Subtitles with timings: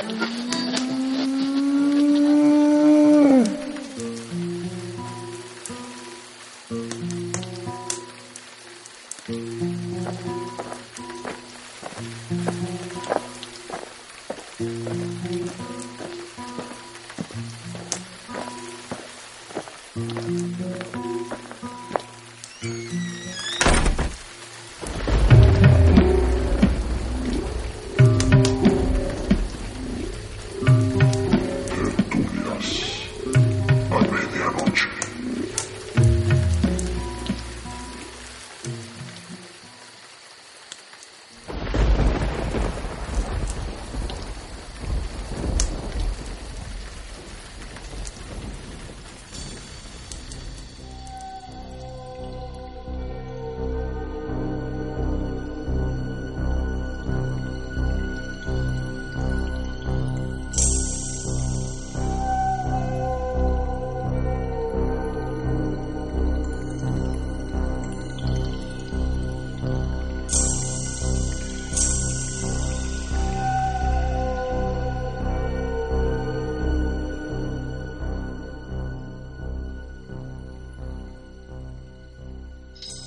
[0.00, 0.47] 嗯。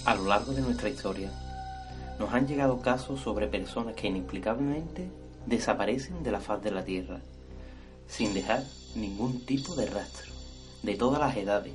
[0.04, 1.30] A lo largo de nuestra historia,
[2.18, 5.12] nos han llegado casos sobre personas que inexplicablemente
[5.46, 7.20] desaparecen de la faz de la Tierra,
[8.08, 8.64] sin dejar
[8.96, 10.32] ningún tipo de rastro,
[10.82, 11.74] de todas las edades,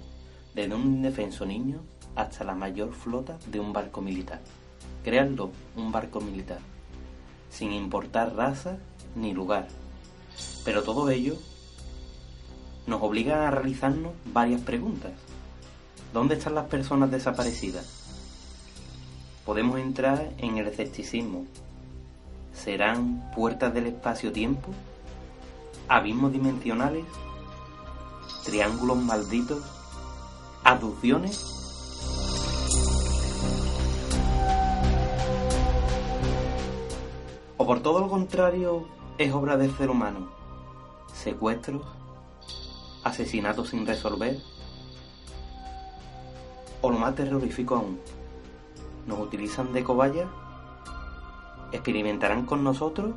[0.56, 1.82] desde un indefenso niño
[2.16, 4.40] hasta la mayor flota de un barco militar.
[5.04, 6.58] Créanlo, un barco militar,
[7.48, 8.76] sin importar raza
[9.14, 9.68] ni lugar.
[10.64, 11.36] Pero todo ello
[12.88, 15.12] nos obliga a realizarnos varias preguntas.
[16.12, 17.95] ¿Dónde están las personas desaparecidas?
[19.46, 21.46] Podemos entrar en el escepticismo.
[22.52, 24.72] ¿Serán puertas del espacio-tiempo?
[25.88, 27.04] ¿Abismos dimensionales?
[28.44, 29.62] ¿Triángulos malditos?
[30.64, 31.52] ¿Abducciones?
[37.56, 40.28] ¿O por todo lo contrario es obra del ser humano?
[41.14, 41.82] ¿Secuestros?
[43.04, 44.38] ¿Asesinatos sin resolver?
[46.82, 48.00] ¿O lo más terrorífico aún?
[49.06, 50.26] Nos utilizan de cobaya,
[51.72, 53.12] experimentarán con nosotros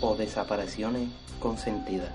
[0.00, 1.08] o desapariciones
[1.40, 2.12] consentidas.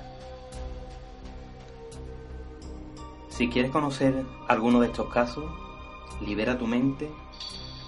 [3.30, 5.44] Si quieres conocer alguno de estos casos,
[6.26, 7.12] libera tu mente,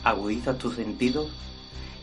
[0.03, 1.31] agudiza tus sentidos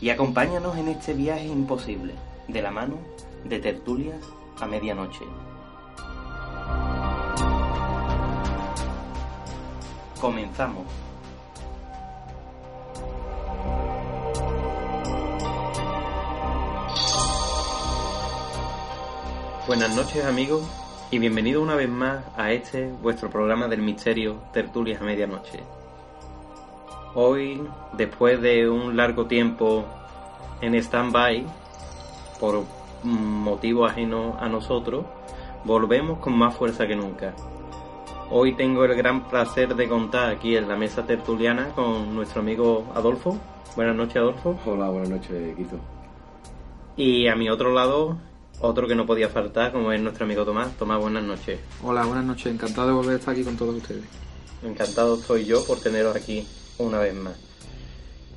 [0.01, 2.15] y acompáñanos en este viaje imposible
[2.47, 2.97] de la mano
[3.43, 4.19] de tertulias
[4.59, 5.25] a medianoche.
[10.19, 11.04] Comenzamos.
[19.67, 20.61] Buenas noches amigos
[21.09, 25.59] y bienvenidos una vez más a este vuestro programa del misterio Tertulias a Medianoche.
[27.15, 29.83] Hoy, después de un largo tiempo
[30.61, 31.47] en stand-by,
[32.39, 32.63] por
[33.01, 35.03] motivo ajeno a nosotros,
[35.63, 37.33] volvemos con más fuerza que nunca.
[38.29, 42.85] Hoy tengo el gran placer de contar aquí en la mesa tertuliana con nuestro amigo
[42.93, 43.39] Adolfo.
[43.75, 44.59] Buenas noches Adolfo.
[44.67, 45.79] Hola, buenas noches Quito.
[46.95, 48.17] Y a mi otro lado
[48.59, 50.75] otro que no podía faltar, como es nuestro amigo Tomás.
[50.77, 51.59] Tomás, buenas noches.
[51.83, 52.47] Hola, buenas noches.
[52.47, 54.03] Encantado de volver a estar aquí con todos ustedes.
[54.63, 57.35] Encantado soy yo por teneros aquí una vez más.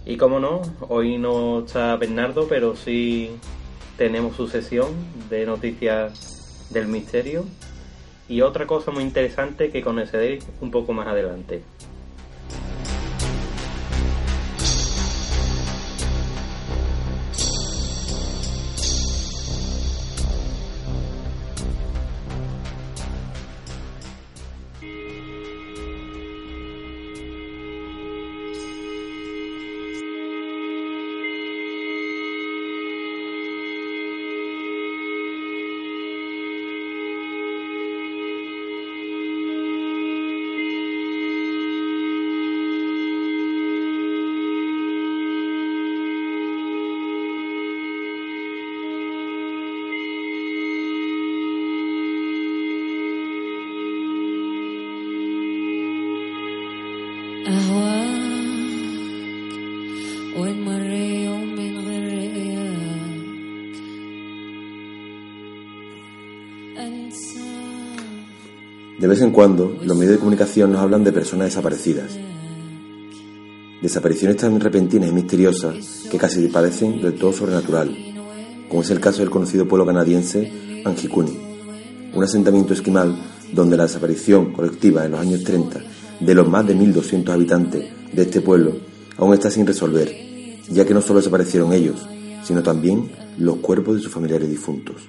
[0.05, 3.31] Y como no, hoy no está Bernardo, pero sí
[3.97, 4.89] tenemos su sesión
[5.29, 7.45] de noticias del misterio
[8.29, 11.63] y otra cosa muy interesante que conoceréis un poco más adelante.
[69.19, 72.17] Vez en cuando, los medios de comunicación nos hablan de personas desaparecidas.
[73.83, 77.97] Desapariciones tan repentinas y misteriosas que casi parecen del todo sobrenatural,
[78.69, 80.53] como es el caso del conocido pueblo canadiense
[80.85, 81.37] Angikuni,
[82.15, 83.19] un asentamiento esquimal
[83.53, 85.81] donde la desaparición colectiva en los años 30
[86.21, 88.77] de los más de 1.200 habitantes de este pueblo
[89.17, 90.15] aún está sin resolver,
[90.71, 92.07] ya que no solo desaparecieron ellos,
[92.45, 95.09] sino también los cuerpos de sus familiares difuntos.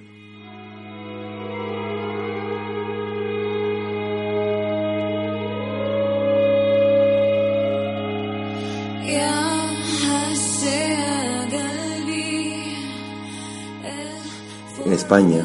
[15.10, 15.44] España,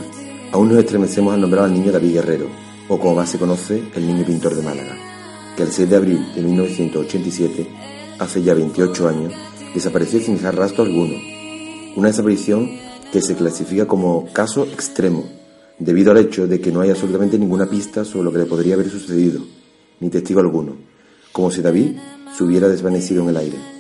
[0.53, 2.49] aún nos estremecemos al nombrar al niño David Guerrero,
[2.87, 4.95] o como más se conoce, el niño pintor de Málaga,
[5.57, 7.67] que el 6 de abril de 1987,
[8.19, 9.33] hace ya 28 años,
[9.73, 11.15] desapareció sin dejar rastro alguno.
[11.97, 12.73] Una desaparición
[13.11, 15.25] que se clasifica como caso extremo,
[15.79, 18.75] debido al hecho de que no hay absolutamente ninguna pista sobre lo que le podría
[18.75, 19.41] haber sucedido,
[19.99, 20.77] ni testigo alguno,
[21.33, 21.97] como si David
[22.37, 23.75] se hubiera desvanecido en el aire.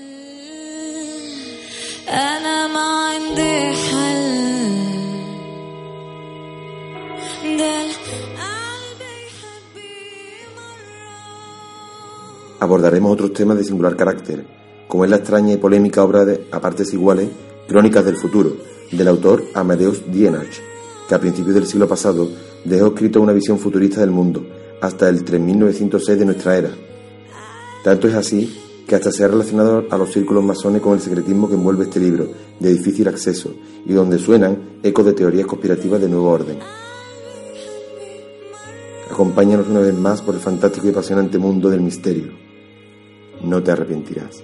[12.64, 14.44] Abordaremos otros temas de singular carácter,
[14.88, 17.28] como es la extraña y polémica obra de, a partes iguales,
[17.68, 18.56] Crónicas del Futuro,
[18.90, 20.60] del autor Amadeus Dienach,
[21.08, 22.28] que a principios del siglo pasado
[22.64, 24.46] dejó escrito una visión futurista del mundo,
[24.80, 26.70] hasta el 3906 de nuestra era.
[27.82, 31.48] Tanto es así que hasta se ha relacionado a los círculos masones con el secretismo
[31.48, 32.28] que envuelve este libro,
[32.60, 33.54] de difícil acceso,
[33.86, 36.58] y donde suenan ecos de teorías conspirativas de nuevo orden.
[39.10, 42.43] Acompáñanos una vez más por el fantástico y apasionante mundo del misterio
[43.44, 44.42] no te arrepentirás.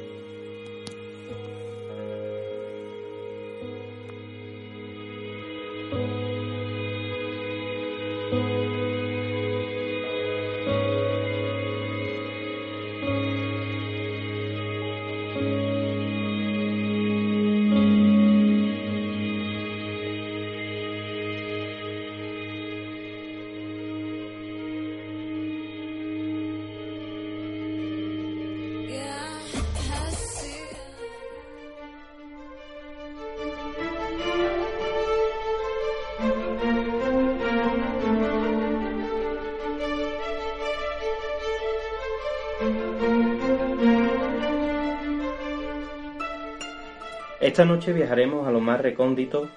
[47.51, 49.49] Esta noche viajaremos a lo más recóndito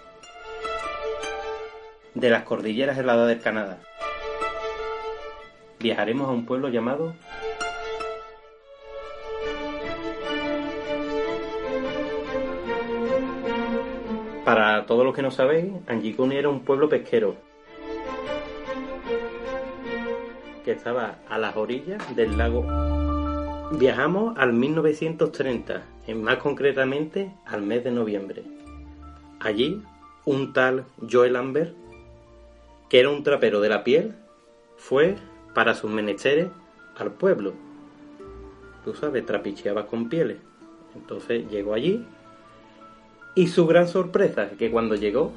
[2.15, 3.77] de las cordilleras heladas del Canadá.
[5.79, 7.13] Viajaremos a un pueblo llamado
[14.43, 17.35] Para todos los que no sabéis, Anjikuni era un pueblo pesquero
[20.65, 22.92] que estaba a las orillas del lago.
[23.79, 25.83] Viajamos al 1930
[26.15, 28.43] más concretamente al mes de noviembre.
[29.39, 29.81] Allí,
[30.25, 31.73] un tal Joel Lambert,
[32.87, 34.13] que era un trapero de la piel,
[34.77, 35.15] fue
[35.55, 36.49] para sus menesteres
[36.97, 37.53] al pueblo.
[38.85, 40.37] Tú sabes, trapicheaba con pieles.
[40.95, 42.05] Entonces llegó allí
[43.33, 45.31] y su gran sorpresa es que cuando llegó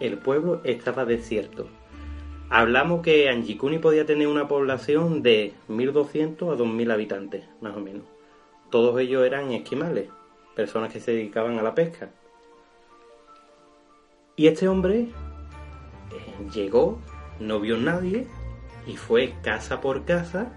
[0.00, 1.66] el pueblo estaba desierto.
[2.50, 8.02] Hablamos que Anjikuni podía tener una población de 1.200 a 2.000 habitantes, más o menos
[8.70, 10.08] todos ellos eran esquimales,
[10.54, 12.10] personas que se dedicaban a la pesca.
[14.36, 16.98] Y este hombre eh, llegó,
[17.40, 18.26] no vio nadie
[18.86, 20.52] y fue casa por casa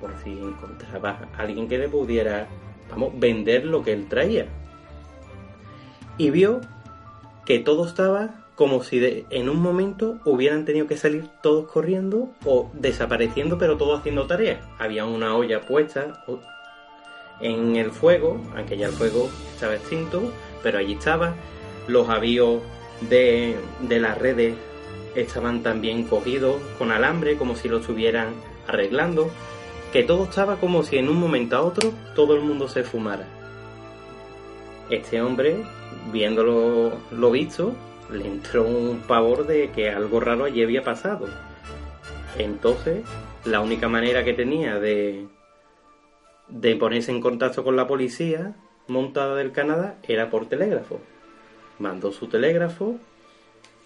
[0.00, 2.46] por si encontraba a alguien que le pudiera,
[2.90, 4.46] vamos, vender lo que él traía.
[6.18, 6.60] Y vio
[7.46, 12.70] que todo estaba como si en un momento hubieran tenido que salir todos corriendo o
[12.74, 14.64] desapareciendo, pero todos haciendo tareas.
[14.78, 16.24] Había una olla puesta,
[17.40, 20.32] en el fuego, aunque ya el fuego estaba extinto,
[20.62, 21.34] pero allí estaba.
[21.88, 22.62] Los avíos
[23.08, 24.54] de, de las redes
[25.14, 28.34] estaban también cogidos con alambre, como si lo estuvieran
[28.68, 29.30] arreglando.
[29.92, 33.26] Que todo estaba como si en un momento a otro todo el mundo se fumara.
[34.90, 35.56] Este hombre,
[36.12, 37.74] viendo lo visto,
[38.14, 41.26] le entró un pavor de que algo raro allí había pasado.
[42.38, 43.04] Entonces,
[43.44, 45.26] la única manera que tenía de,
[46.78, 48.54] ponerse en contacto con la policía
[48.88, 51.00] montada del Canadá era por telégrafo.
[51.78, 52.96] Mandó su telégrafo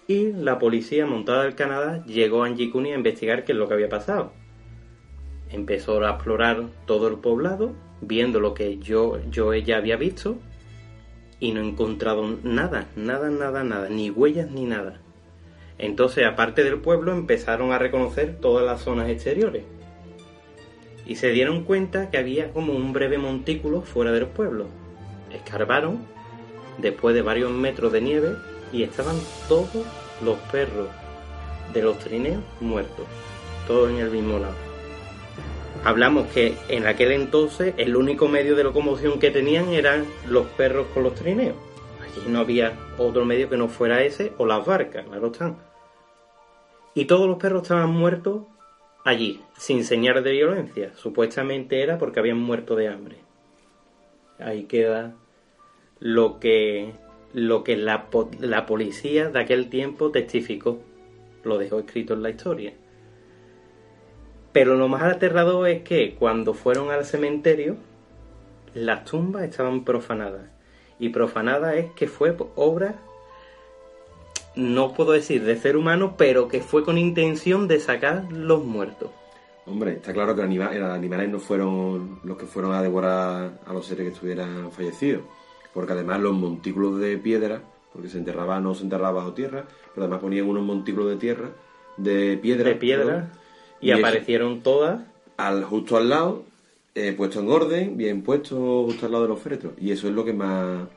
[0.07, 3.73] y la policía montada del Canadá llegó a Anjikuni a investigar qué es lo que
[3.75, 4.31] había pasado.
[5.51, 10.37] Empezó a explorar todo el poblado, viendo lo que yo, yo ella había visto,
[11.39, 14.99] y no he encontrado nada, nada, nada, nada, ni huellas ni nada.
[15.77, 19.63] Entonces, aparte del pueblo, empezaron a reconocer todas las zonas exteriores.
[21.05, 24.67] Y se dieron cuenta que había como un breve montículo fuera del pueblo.
[25.33, 25.99] Escarbaron,
[26.77, 28.35] después de varios metros de nieve,
[28.73, 29.15] y estaban
[29.47, 29.85] todos
[30.23, 30.89] los perros
[31.73, 33.05] de los trineos muertos,
[33.67, 34.68] todos en el mismo lado.
[35.83, 40.87] Hablamos que en aquel entonces el único medio de locomoción que tenían eran los perros
[40.93, 41.55] con los trineos.
[42.01, 45.57] Allí no había otro medio que no fuera ese o las barcas, claro están.
[46.93, 48.43] Y todos los perros estaban muertos
[49.05, 50.91] allí, sin señales de violencia.
[50.95, 53.15] Supuestamente era porque habían muerto de hambre.
[54.37, 55.15] Ahí queda
[55.99, 56.91] lo que,
[57.33, 58.07] lo que la,
[58.41, 60.79] la policía de aquel tiempo testificó.
[61.45, 62.73] Lo dejó escrito en la historia.
[64.51, 67.77] Pero lo más aterrador es que cuando fueron al cementerio,
[68.73, 70.47] las tumbas estaban profanadas.
[70.99, 72.95] Y profanada es que fue obra,
[74.55, 79.11] no puedo decir de ser humano, pero que fue con intención de sacar los muertos.
[79.65, 83.85] Hombre, está claro que los animales no fueron los que fueron a devorar a los
[83.85, 85.21] seres que estuvieran fallecidos.
[85.73, 87.61] Porque además los montículos de piedra,
[87.93, 91.49] porque se enterraba, no se enterraba bajo tierra, pero además ponían unos montículos de tierra,
[91.97, 92.69] de piedra.
[92.69, 93.31] De piedra.
[93.81, 95.01] Y, aparecieron todas.
[95.37, 96.43] Al, justo al lado,
[96.95, 99.73] eh, puesto en orden, bien puesto justo al lado de los féretros.
[99.79, 100.87] Y eso es lo que más.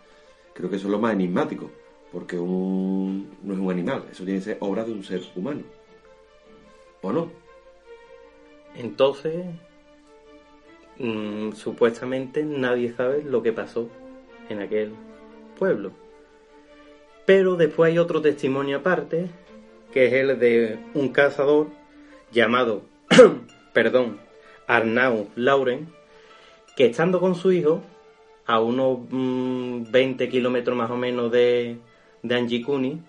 [0.54, 1.70] Creo que eso es lo más enigmático.
[2.10, 5.62] Porque un, no es un animal, eso tiene que ser obra de un ser humano.
[7.00, 7.30] ¿O no?
[8.74, 9.46] Entonces,
[10.98, 13.88] mm, supuestamente nadie sabe lo que pasó
[14.48, 14.92] en aquel
[15.58, 15.92] pueblo.
[17.24, 19.28] Pero después hay otro testimonio aparte,
[19.92, 21.68] que es el de un cazador
[22.32, 22.82] llamado,
[23.72, 24.18] perdón,
[24.66, 25.88] Arnau Lauren,
[26.76, 27.82] que estando con su hijo,
[28.46, 31.78] a unos 20 mm, kilómetros más o menos de,
[32.22, 33.00] de Anjikuni,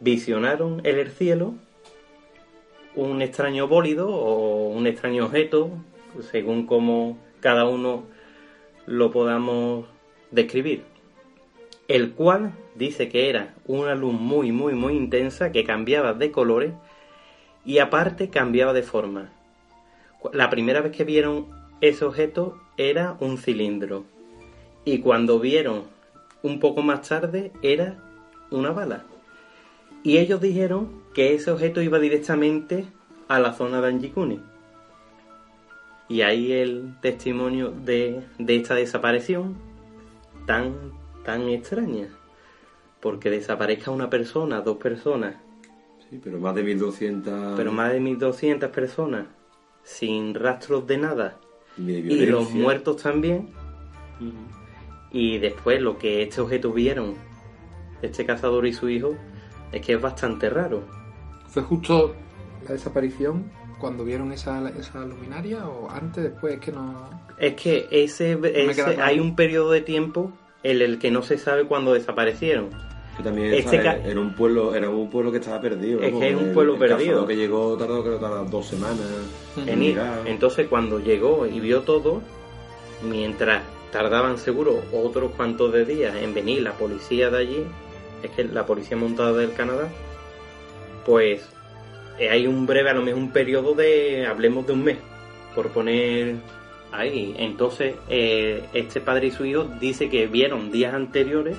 [0.00, 1.54] visionaron en el cielo
[2.94, 5.70] un extraño bólido o un extraño objeto,
[6.30, 8.04] según como cada uno
[8.86, 9.86] lo podamos
[10.30, 10.84] describir,
[11.88, 16.72] el cual dice que era una luz muy, muy, muy intensa que cambiaba de colores
[17.66, 19.30] y aparte cambiaba de forma.
[20.32, 21.48] La primera vez que vieron
[21.80, 24.04] ese objeto era un cilindro
[24.84, 25.82] y cuando vieron
[26.42, 27.96] un poco más tarde era
[28.50, 29.04] una bala.
[30.04, 32.86] Y ellos dijeron que ese objeto iba directamente
[33.26, 34.40] a la zona de Anjikuni.
[36.08, 39.56] Y ahí el testimonio de, de esta desaparición
[40.46, 40.92] tan,
[41.24, 42.08] tan extraña.
[43.00, 45.34] Porque desaparezca una persona, dos personas,
[46.10, 47.56] Sí, pero más de 1200.
[47.56, 49.26] Pero más de 1200 personas
[49.86, 51.38] sin rastros de nada.
[51.78, 53.50] y los muertos también.
[55.10, 57.14] Y después lo que este objeto vieron,
[58.02, 59.16] este cazador y su hijo,
[59.72, 60.84] es que es bastante raro.
[61.48, 62.14] ¿Fue justo
[62.66, 66.54] la desaparición cuando vieron esa, esa luminaria o antes, después?
[66.54, 67.08] Es que no.
[67.38, 70.32] Es que ese, ese hay un periodo de tiempo
[70.62, 72.70] en el que no se sabe cuándo desaparecieron.
[73.16, 76.02] Que también este era un pueblo, era un pueblo que estaba perdido.
[76.02, 77.26] Es que es un pueblo perdido.
[77.26, 79.06] que llegó tardó creo tardó dos semanas
[79.66, 79.98] en ir.
[80.26, 82.20] Entonces cuando llegó y vio todo,
[83.02, 87.64] mientras tardaban seguro otros cuantos de días en venir la policía de allí,
[88.22, 89.88] es que la policía montada del Canadá,
[91.04, 91.48] pues
[92.18, 94.98] eh, hay un breve, a lo mejor un periodo de, hablemos de un mes,
[95.54, 96.36] por poner
[96.92, 97.34] ahí.
[97.38, 101.56] Entonces, eh, este padre y su hijo dice que vieron días anteriores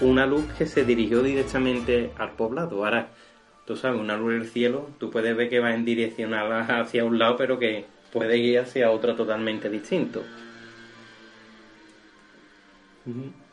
[0.00, 2.84] una luz que se dirigió directamente al poblado.
[2.84, 3.08] Ahora,
[3.66, 7.18] tú sabes, una luz del cielo, tú puedes ver que va en dirección hacia un
[7.18, 10.22] lado, pero que puede ir hacia otro totalmente distinto.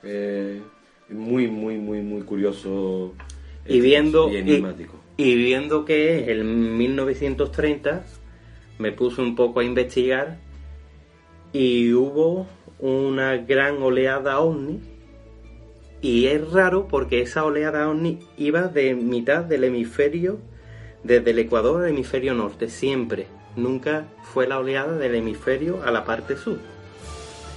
[0.04, 0.62] Eh,
[1.10, 3.14] muy, muy, muy, muy curioso.
[3.68, 5.00] Y viendo, y, enigmático.
[5.18, 8.06] y viendo que es el 1930,
[8.78, 10.38] me puse un poco a investigar
[11.54, 12.48] y hubo
[12.80, 14.95] una gran oleada ovni
[16.06, 20.38] y es raro porque esa oleada ovni iba de mitad del hemisferio,
[21.04, 23.26] desde el Ecuador al hemisferio norte, siempre.
[23.56, 26.60] Nunca fue la oleada del hemisferio a la parte sur.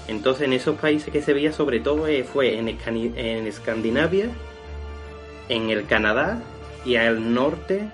[0.07, 4.31] Entonces en esos países que se veía sobre todo eh, fue en, en Escandinavia,
[5.50, 6.43] en el Canadá
[6.87, 7.90] y al norte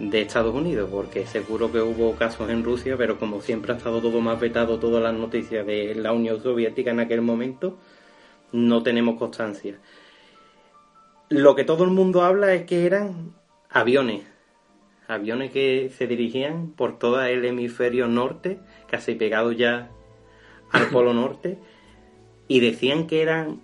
[0.00, 4.00] de Estados Unidos, porque seguro que hubo casos en Rusia, pero como siempre ha estado
[4.00, 7.78] todo más vetado, todas las noticias de la Unión Soviética en aquel momento,
[8.52, 9.78] no tenemos constancia.
[11.28, 13.34] Lo que todo el mundo habla es que eran
[13.68, 14.22] aviones,
[15.06, 18.58] aviones que se dirigían por todo el hemisferio norte,
[18.90, 19.90] casi pegados ya
[20.70, 21.58] al polo norte,
[22.46, 23.60] y decían que eran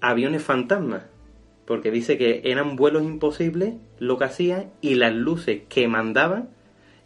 [0.00, 1.02] aviones fantasmas,
[1.66, 6.50] porque dice que eran vuelos imposibles lo que hacían y las luces que mandaban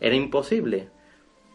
[0.00, 0.88] era imposible.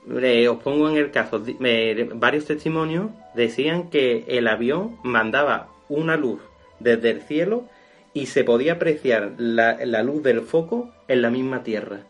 [0.09, 6.17] Eh, os pongo en el caso, eh, varios testimonios decían que el avión mandaba una
[6.17, 6.41] luz
[6.79, 7.65] desde el cielo
[8.13, 12.01] y se podía apreciar la, la luz del foco en la misma tierra.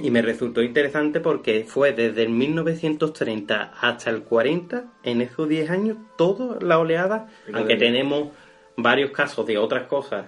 [0.00, 5.70] Y me resultó interesante porque fue desde el 1930 hasta el 40, en esos 10
[5.70, 8.28] años, toda la oleada, Pero aunque tenemos
[8.76, 10.26] varios casos de otras cosas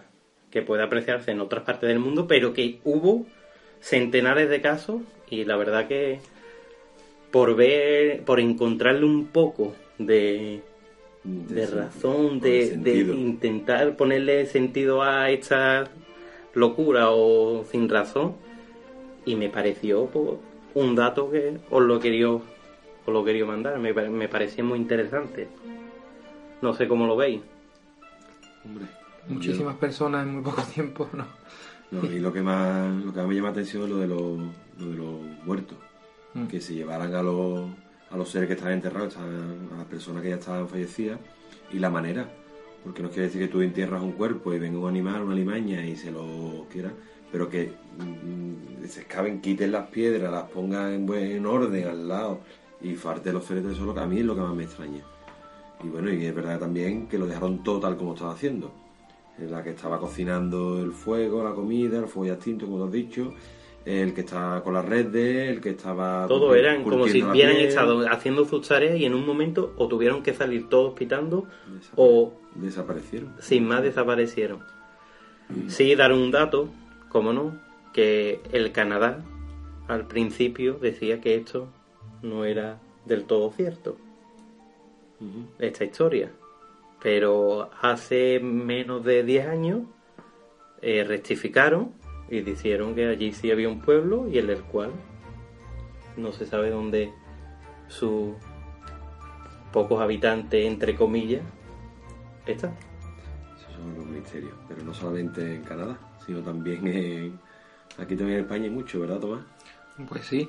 [0.51, 3.27] que puede apreciarse en otras partes del mundo, pero que hubo
[3.81, 6.21] centenares de casos y la verdad que
[7.31, 10.63] por ver, por encontrarle un poco de,
[11.25, 12.75] de razón, de,
[13.17, 15.89] intentar ponerle sentido a esta
[16.55, 18.35] locura o sin razón,
[19.25, 20.39] y me pareció pues,
[20.75, 22.43] un dato que os lo quería, os
[23.07, 25.49] lo quería mandar, me, me parecía muy interesante.
[26.63, 27.41] No sé cómo lo veis.
[28.65, 28.87] Hombre,
[29.29, 31.27] Muchísimas personas en muy poco tiempo, ¿no?
[31.91, 34.07] No, y lo que más lo que más me llama la atención es lo de
[34.07, 34.39] los,
[34.81, 35.79] lo de los muertos.
[36.35, 36.47] Mm.
[36.47, 37.71] Que se llevaran a los,
[38.11, 39.27] a los seres que estaban enterrados, a
[39.77, 41.19] las personas que ya estaban fallecidas,
[41.73, 42.29] y la manera.
[42.85, 45.85] Porque no quiere decir que tú entierras un cuerpo y venga un animal, una limaña
[45.85, 46.93] y se lo quiera,
[47.31, 52.41] pero que mm, se excaven, quiten las piedras, las pongan en buen orden al lado
[52.81, 54.65] y farte los féretros, eso es lo que a mí es lo que más me
[54.65, 55.05] extraña.
[55.83, 58.73] Y bueno, y es verdad también que lo dejaron todo tal como estaba haciendo.
[59.39, 62.85] En la que estaba cocinando el fuego, la comida, el fuego ya extinto, como tú
[62.85, 63.33] has dicho,
[63.85, 66.27] el que estaba con las redes, el que estaba...
[66.29, 69.89] Todo curti- eran como si hubieran estado haciendo sus tareas y en un momento o
[69.89, 73.35] tuvieron que salir todos pitando Desapare- o Desaparecieron.
[73.41, 74.61] sin más desaparecieron.
[75.69, 76.69] Sí, dar un dato,
[77.09, 77.59] como no,
[77.93, 79.25] que el Canadá
[79.89, 81.67] al principio decía que esto
[82.23, 83.97] no era del todo cierto,
[85.59, 86.31] esta historia.
[87.03, 89.81] Pero hace menos de 10 años
[90.83, 91.93] eh, rectificaron
[92.31, 94.93] y dijeron que allí sí había un pueblo y en el cual
[96.17, 97.13] no se sabe dónde
[97.89, 98.35] sus
[99.73, 101.43] pocos habitantes, entre comillas,
[102.47, 102.75] están.
[103.59, 104.53] Esos son los misterios.
[104.69, 107.41] Pero no solamente en Canadá, sino también en...
[107.99, 109.45] Aquí también en España hay mucho, ¿verdad, Tomás?
[110.09, 110.49] Pues sí.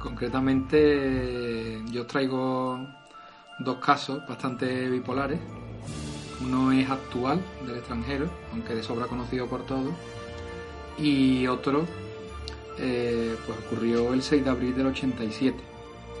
[0.00, 2.78] Concretamente, yo os traigo
[3.60, 5.38] dos casos bastante bipolares.
[6.40, 9.94] Uno es actual, del extranjero, aunque de sobra conocido por todos.
[10.98, 11.84] Y otro,
[12.78, 15.56] eh, pues ocurrió el 6 de abril del 87.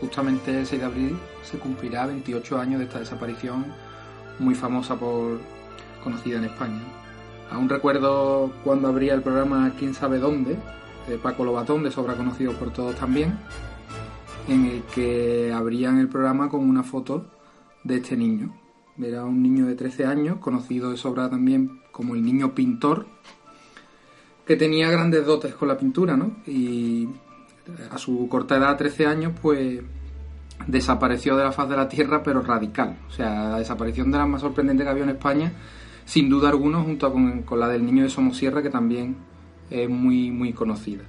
[0.00, 3.66] Justamente el 6 de abril se cumplirá 28 años de esta desaparición
[4.38, 5.38] muy famosa por
[6.02, 6.80] conocida en España.
[7.50, 10.56] Aún recuerdo cuando abría el programa Quién sabe dónde,
[11.08, 13.38] de Paco Lobatón, de sobra conocido por todos también,
[14.48, 17.26] en el que abrían el programa con una foto
[17.84, 18.54] de este niño.
[19.00, 23.06] Era un niño de 13 años, conocido de sobra también como el niño pintor,
[24.46, 26.36] que tenía grandes dotes con la pintura, ¿no?
[26.46, 27.08] Y
[27.90, 29.80] a su corta edad, 13 años, pues
[30.66, 32.96] desapareció de la faz de la Tierra, pero radical.
[33.08, 35.52] O sea, la desaparición de la más sorprendente que había en España,
[36.04, 39.16] sin duda alguna, junto con, con la del niño de Somosierra, que también
[39.68, 41.02] es muy, muy conocida.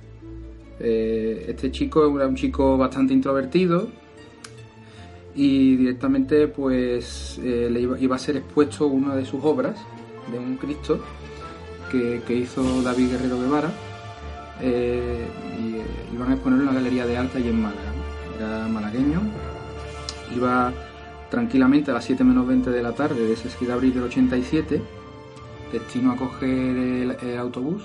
[0.79, 3.87] Eh, este chico era un chico bastante introvertido
[5.33, 9.79] y directamente pues eh, le iba, iba a ser expuesto una de sus obras
[10.31, 10.99] de un Cristo
[11.91, 13.71] que, hizo David Guerrero Guevara
[14.61, 15.27] eh,
[15.59, 17.93] y eh, iban a exponerlo en la Galería de Arte y en Málaga.
[18.37, 19.21] Era malagueño,
[20.35, 20.71] iba
[21.29, 24.03] tranquilamente a las 7 menos 20 de la tarde de ese 6 de abril del
[24.03, 24.81] 87,
[25.71, 27.83] destino a coger el, el autobús.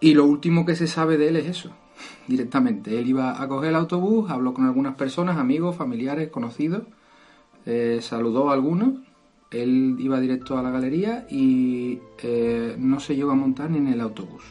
[0.00, 1.70] Y lo último que se sabe de él es eso,
[2.28, 2.98] directamente.
[2.98, 6.82] Él iba a coger el autobús, habló con algunas personas, amigos, familiares, conocidos,
[7.66, 9.07] eh, saludó a algunos,
[9.50, 13.88] él iba directo a la galería y eh, no se llegó a montar ni en
[13.88, 14.42] el autobús.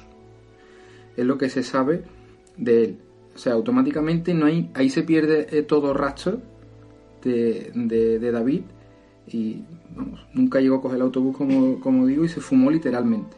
[1.15, 2.03] Es lo que se sabe
[2.57, 2.97] de él.
[3.35, 6.41] O sea, automáticamente no hay, ahí se pierde eh, todo rastro
[7.23, 8.61] de, de- David
[9.27, 9.61] y
[9.95, 13.35] vamos, nunca llegó a coger el autobús como, como digo y se fumó literalmente.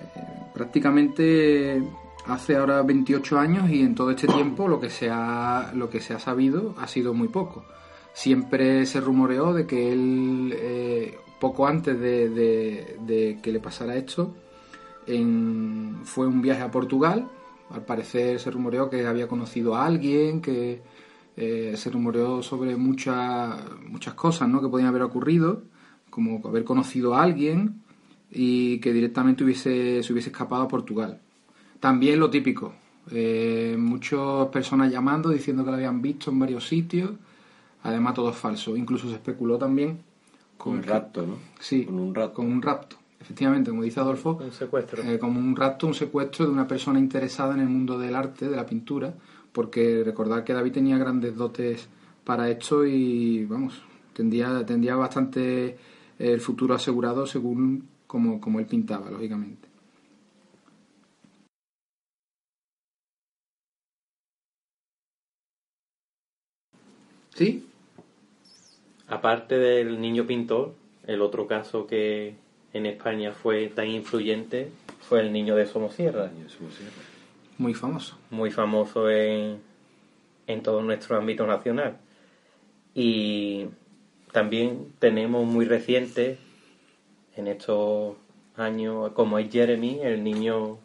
[0.00, 0.20] Eh,
[0.54, 1.82] prácticamente
[2.26, 6.00] hace ahora 28 años y en todo este tiempo lo que se ha, lo que
[6.00, 7.64] se ha sabido ha sido muy poco.
[8.14, 14.34] Siempre se rumoreó de que él, eh, poco antes de, que le pasara esto,
[15.06, 17.28] fue un viaje a Portugal.
[17.70, 20.82] Al parecer se rumoreó que había conocido a alguien, que
[21.36, 24.60] eh, se rumoreó sobre muchas muchas cosas ¿no?
[24.60, 25.62] que podían haber ocurrido,
[26.10, 27.82] como haber conocido a alguien
[28.30, 31.20] y que directamente hubiese, se hubiese escapado a Portugal.
[31.80, 32.74] También lo típico,
[33.10, 37.10] eh, muchas personas llamando diciendo que lo habían visto en varios sitios,
[37.82, 38.76] Además, todo es falso.
[38.76, 39.98] Incluso se especuló también
[40.56, 41.36] con un rapto, ¿no?
[41.60, 42.34] Sí, con un rapto.
[42.34, 42.96] Con un rapto.
[43.20, 45.02] Efectivamente, como dice Adolfo, un secuestro.
[45.02, 48.48] Eh, como un rapto, un secuestro de una persona interesada en el mundo del arte,
[48.48, 49.14] de la pintura,
[49.52, 51.88] porque recordad que David tenía grandes dotes
[52.24, 53.80] para esto y, vamos,
[54.12, 55.76] tendría, tendría bastante
[56.18, 59.68] el futuro asegurado según como, como él pintaba, lógicamente.
[67.34, 67.66] ¿Sí?
[69.12, 70.72] Aparte del niño pintor,
[71.06, 72.34] el otro caso que
[72.72, 74.70] en España fue tan influyente
[75.02, 76.30] fue el niño de Somosierra.
[77.58, 78.16] Muy famoso.
[78.30, 79.60] Muy famoso en,
[80.46, 81.98] en todo nuestro ámbito nacional.
[82.94, 83.66] Y
[84.32, 86.38] también tenemos muy reciente
[87.36, 88.16] en estos
[88.56, 90.78] años, como es Jeremy, el niño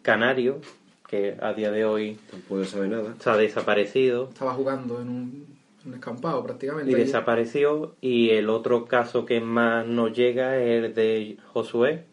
[0.00, 0.62] canario,
[1.06, 3.12] que a día de hoy tampoco sabe nada.
[3.12, 4.30] Está desaparecido.
[4.30, 5.51] Estaba jugando en un,
[5.86, 6.90] un escampado prácticamente.
[6.90, 7.94] Y desapareció.
[8.00, 12.04] Y el otro caso que más nos llega es el de Josué,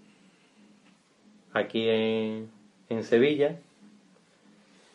[1.54, 2.50] aquí en,
[2.90, 3.58] en Sevilla,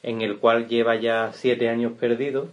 [0.03, 2.49] en el cual lleva ya siete años perdido.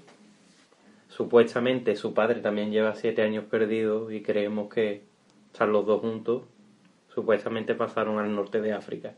[1.09, 5.01] Supuestamente su padre también lleva siete años perdido y creemos que
[5.51, 6.43] están los dos juntos.
[7.13, 9.13] Supuestamente pasaron al norte de África.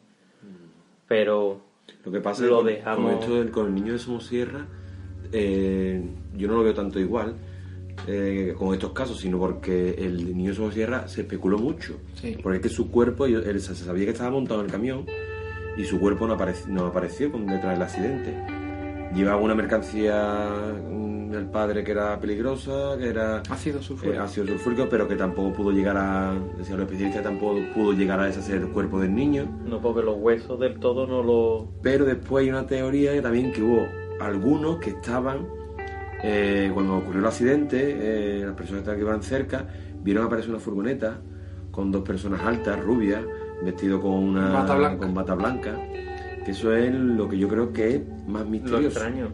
[1.08, 1.62] Pero
[2.04, 3.12] lo que pasa lo es que dejamos...
[3.12, 4.66] con, esto del- con el niño de Somosierra,
[5.34, 6.02] eh,
[6.38, 7.36] yo no lo veo tanto igual
[8.08, 11.98] eh, con estos casos, sino porque el niño de Somosierra se especuló mucho.
[12.16, 12.38] Sí.
[12.42, 15.06] Porque es que su cuerpo, él se sabía que estaba montado en el camión
[15.78, 18.34] y su cuerpo no, apareció, no apareció con detrás del accidente.
[19.16, 20.50] Llevaba una mercancía
[20.90, 24.16] mm, del padre que era peligrosa, que era Ácido sulfúrico.
[24.18, 28.20] eh, ácido sulfúrico, pero que tampoco pudo llegar a, decían los especialistas, tampoco pudo llegar
[28.20, 29.46] a deshacer el cuerpo del niño.
[29.66, 31.70] no porque los huesos del todo no lo...
[31.84, 33.86] Pero después hay una teoría también que hubo
[34.20, 35.48] algunos que estaban,
[36.24, 37.78] eh, cuando ocurrió el accidente,
[38.40, 39.68] eh, las personas que estaban- que iban cerca,
[40.04, 41.20] vieron aparecer una furgoneta
[41.72, 43.22] con dos personas altas, rubias,
[43.64, 44.98] vestido con una Bata blanca.
[44.98, 45.76] con bata blanca.
[46.46, 48.88] Que eso es lo que yo creo que es más Lo misterioso.
[48.88, 49.30] extraño.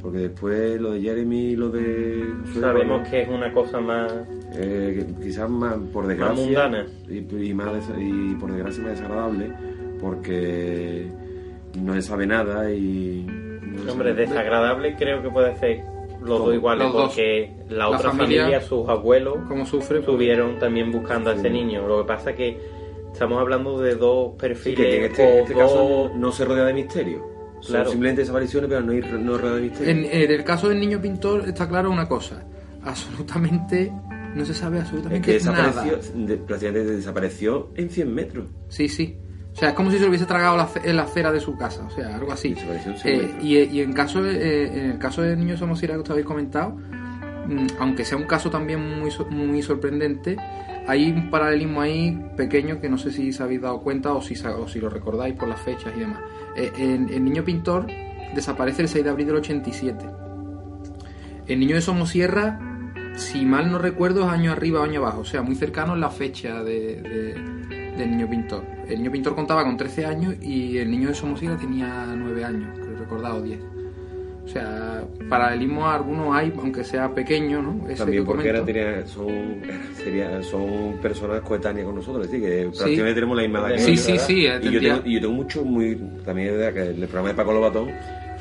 [0.00, 2.24] Porque después lo de Jeremy y lo de...
[2.60, 4.12] Sabemos bueno, que es una cosa más...
[4.54, 6.86] eh, quizás más por desgracia mundana.
[7.08, 7.16] y,
[7.48, 9.50] y más des- y por desgracia más desagradable
[10.00, 11.10] porque
[11.82, 13.26] no se sabe nada y
[13.90, 15.84] Hombre, sabe- desagradable creo que puede ser
[16.22, 19.96] los dos iguales, Los porque la, La otra familia- familia, sus abuelos, ¿Cómo sufre?
[19.98, 21.86] Pues, estuvieron también buscando a ese niño.
[21.86, 22.58] Lo que pasa es que
[23.12, 26.18] estamos hablando de dos Sí, perfiles que, que en este, en este caso dos- no,
[26.18, 29.90] no se rodea de misterio son simplemente desapariciones pero no, hay, no rodea de misterio
[29.92, 32.42] En, en el caso del niño pintor está claro una cosa.
[32.82, 33.92] Absolutamente...
[34.34, 36.26] No se sabe es absolutamente que desapareció nada.
[36.26, 39.16] de- prácticamente desapareció en 100 metros Sí, sí.
[39.54, 41.56] O sea, es como si se lo hubiese tragado la, en la acera de su
[41.56, 42.54] casa, o sea, algo así.
[43.08, 46.10] Eh, y, y en caso de- eh, en el caso del niño Somosierra que os
[46.10, 46.70] habéis comentado,
[47.46, 50.36] mm, aunque sea un caso también muy, muy sorprendente,
[50.88, 54.34] hay un paralelismo ahí pequeño que no sé si os habéis dado cuenta o si,
[54.44, 56.18] o si lo recordáis por las fechas y demás.
[56.56, 57.86] Eh, el, el niño pintor
[58.34, 60.04] desaparece el 6 de abril del 87.
[61.46, 62.58] El niño de Somosierra,
[63.14, 66.00] si mal no recuerdo, es año arriba o año abajo, o sea, muy cercano en
[66.00, 67.63] la fecha de- de-
[67.96, 68.64] del niño pintor.
[68.88, 72.68] El niño pintor contaba con 13 años y el niño de Somosierra tenía 9 años,
[72.82, 73.60] creo recordar, o 10.
[74.44, 77.88] O sea, paralelismo algunos hay, aunque sea pequeño, ¿no?
[77.88, 78.66] Ese también que porque comento.
[78.66, 79.28] tenía- son,
[79.96, 83.78] sería- son personas coetáneas con nosotros, es decir, que prácticamente tenemos la misma edad que
[83.78, 84.02] Sí, ellos.
[84.04, 86.82] sí, sí, eh, Y yo, tengo, y yo tengo mucho, muy, también es verdad que
[86.90, 87.88] el programa de Paco Lobatón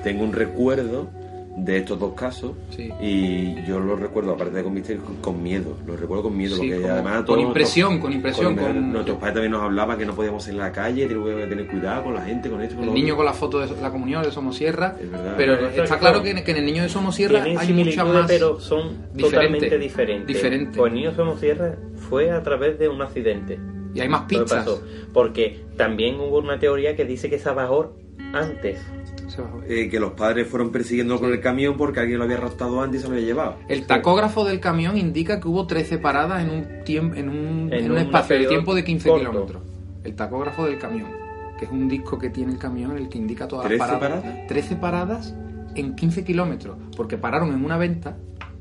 [0.04, 1.10] tengo un recuerdo
[1.56, 2.89] de estos dos casos Sí.
[3.00, 6.62] y yo los recuerdo, aparte de con misterio, con, miedo, los recuerdo con miedo, Sí,
[6.68, 7.16] porque como- además...
[7.18, 10.16] con todos impresión, nuestros- con impresión, con- con- Nuestros padres también nos hablaban que no
[10.16, 12.84] podíamos ir en la calle, tenemos que tener cuidado con la gente, con esto, con
[12.86, 13.18] El lo niño otro.
[13.18, 14.96] con la foto de la comunión de Somosierra.
[15.00, 15.34] Es verdad.
[15.38, 18.26] Pero está claro que, que en el niño de Somosierra hay muchas más.
[18.28, 20.28] pero son diferente, totalmente diferentes.
[20.28, 20.78] diferente.
[20.78, 21.76] Pues el niño Somosierra
[22.10, 23.60] fue a través de un accidente.
[23.94, 24.82] Y hay más Lo pasó.
[25.13, 27.96] Porque también hubo una teoría que dice que se bajó
[28.34, 28.80] antes.
[29.67, 33.00] Eh, que los padres fueron persiguiendo con el camión porque alguien lo había arrastrado antes
[33.00, 33.56] y se lo había llevado.
[33.67, 37.86] El tacógrafo del camión indica que hubo 13 paradas en un tiempo en un, En
[37.86, 39.30] en un espacio de tiempo de 15 corto.
[39.30, 39.62] kilómetros.
[40.04, 41.08] El tacógrafo del camión,
[41.58, 43.98] que es un disco que tiene el camión en el que indica todas las 13
[44.00, 44.22] paradas.
[44.24, 44.48] paradas?
[44.48, 45.36] 13 paradas
[45.76, 48.15] en 15 kilómetros, porque pararon en una venta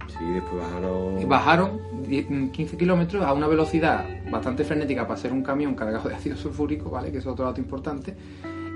[0.09, 1.21] Sí, después bajaron...
[1.23, 6.09] y bajaron die- 15 kilómetros a una velocidad bastante frenética para ser un camión cargado
[6.09, 7.11] de ácido sulfúrico, ¿vale?
[7.11, 8.15] Que es otro dato importante.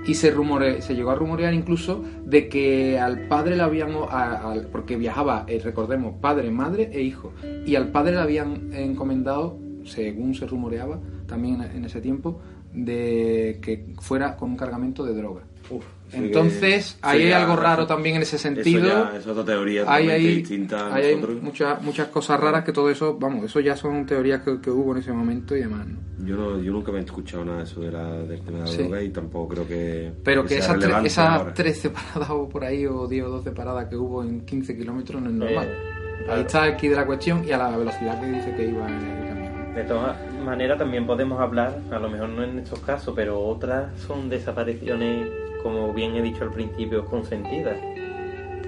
[0.07, 4.51] Y se, rumore, se llegó a rumorear incluso de que al padre le habían, a-
[4.51, 7.33] al- porque viajaba, eh, recordemos, padre, madre e hijo,
[7.65, 12.39] y al padre le habían encomendado, según se rumoreaba también en ese tiempo,
[12.73, 15.41] de que fuera con un cargamento de droga.
[15.69, 18.85] Uf, Entonces, que- ahí hay algo raro también en ese sentido.
[18.87, 22.63] Eso ya es otra teoría hay ahí, distinta a hay ahí muchas, muchas cosas raras
[22.63, 25.59] que todo eso, vamos, eso ya son teorías que, que hubo en ese momento y
[25.61, 25.97] demás, ¿no?
[26.25, 28.63] Yo, no, yo nunca me he escuchado nada de eso de la, del tema de
[28.63, 28.77] la Sí.
[28.83, 30.11] droga y tampoco creo que.
[30.23, 31.53] Pero que sea esas, tre- relevante esas ahora.
[31.53, 35.21] 13 paradas o por ahí, o 10 o 12 paradas que hubo en 15 kilómetros
[35.21, 35.67] no es normal.
[35.67, 35.77] Eh,
[36.19, 36.41] Ahí claro.
[36.41, 39.27] está el key de la cuestión y a la velocidad que dice que iba el
[39.27, 39.75] camión.
[39.75, 43.91] De todas maneras, también podemos hablar, a lo mejor no en estos casos, pero otras
[43.99, 45.27] son desapariciones,
[45.63, 47.77] como bien he dicho al principio, consentidas.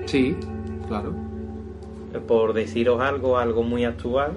[0.06, 0.36] Sí,
[0.88, 1.14] claro.
[2.28, 4.34] Por deciros algo, algo muy actual,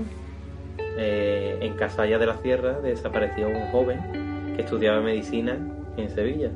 [0.98, 5.56] eh, en Casalla de la Sierra desapareció un joven que estudiaba medicina
[5.96, 6.50] en Sevilla.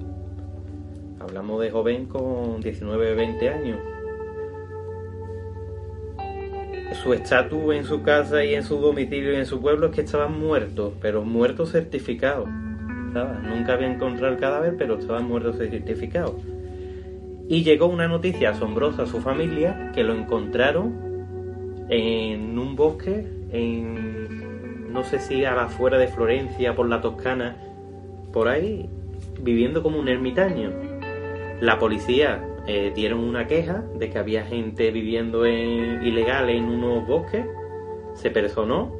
[1.20, 3.78] Hablamos de joven con 19, 20 años.
[7.02, 10.02] Su estatus en su casa y en su domicilio y en su pueblo es que
[10.02, 12.48] estaban muertos, pero muertos certificados.
[13.24, 16.34] Nunca había encontrado el cadáver, pero estaban muertos certificados.
[17.48, 24.92] Y llegó una noticia asombrosa a su familia que lo encontraron en un bosque, en
[24.92, 27.56] no sé si a la afuera de Florencia, por la Toscana,
[28.32, 28.88] por ahí,
[29.40, 30.70] viviendo como un ermitaño.
[31.60, 37.06] La policía eh, dieron una queja de que había gente viviendo en, ilegal en unos
[37.06, 37.46] bosques,
[38.14, 38.92] se personó,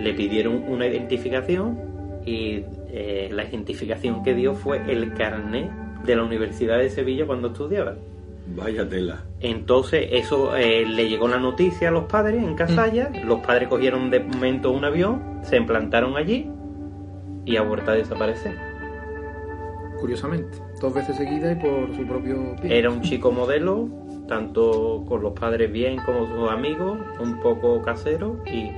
[0.00, 1.78] le pidieron una identificación
[2.24, 2.64] y
[2.98, 5.70] eh, la identificación que dio fue el carnet
[6.06, 7.96] de la Universidad de Sevilla cuando estudiaba.
[8.56, 9.22] Vaya tela.
[9.40, 13.10] Entonces, eso eh, le llegó la noticia a los padres en Casalla.
[13.22, 16.50] Los padres cogieron de momento un avión, se implantaron allí
[17.44, 18.56] y ha vuelto a desaparecer.
[20.00, 22.78] Curiosamente, dos veces seguidas y por su propio pie.
[22.78, 23.90] Era un chico modelo,
[24.26, 28.70] tanto con los padres bien como sus amigos, un poco casero y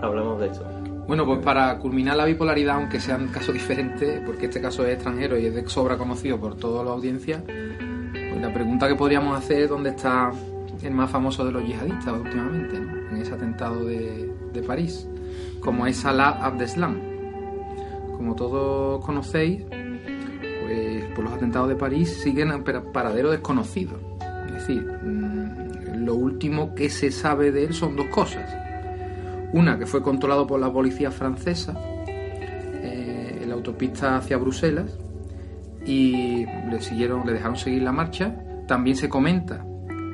[0.00, 0.71] hablamos de eso.
[1.12, 5.38] Bueno, pues para culminar la bipolaridad, aunque sean casos diferentes, porque este caso es extranjero
[5.38, 9.64] y es de sobra conocido por toda la audiencia, pues la pregunta que podríamos hacer
[9.64, 10.30] es dónde está
[10.82, 13.10] el más famoso de los yihadistas últimamente, ¿no?
[13.10, 15.06] en ese atentado de, de París,
[15.60, 16.98] como es Salah Abdeslam.
[18.16, 23.98] Como todos conocéis, pues por los atentados de París siguen a para- paradero desconocido.
[24.46, 28.61] Es decir, mm, lo último que se sabe de él son dos cosas.
[29.52, 31.74] Una que fue controlado por la policía francesa
[32.06, 34.98] eh, en la autopista hacia Bruselas
[35.84, 38.34] y le siguieron, le dejaron seguir la marcha.
[38.66, 39.64] También se comenta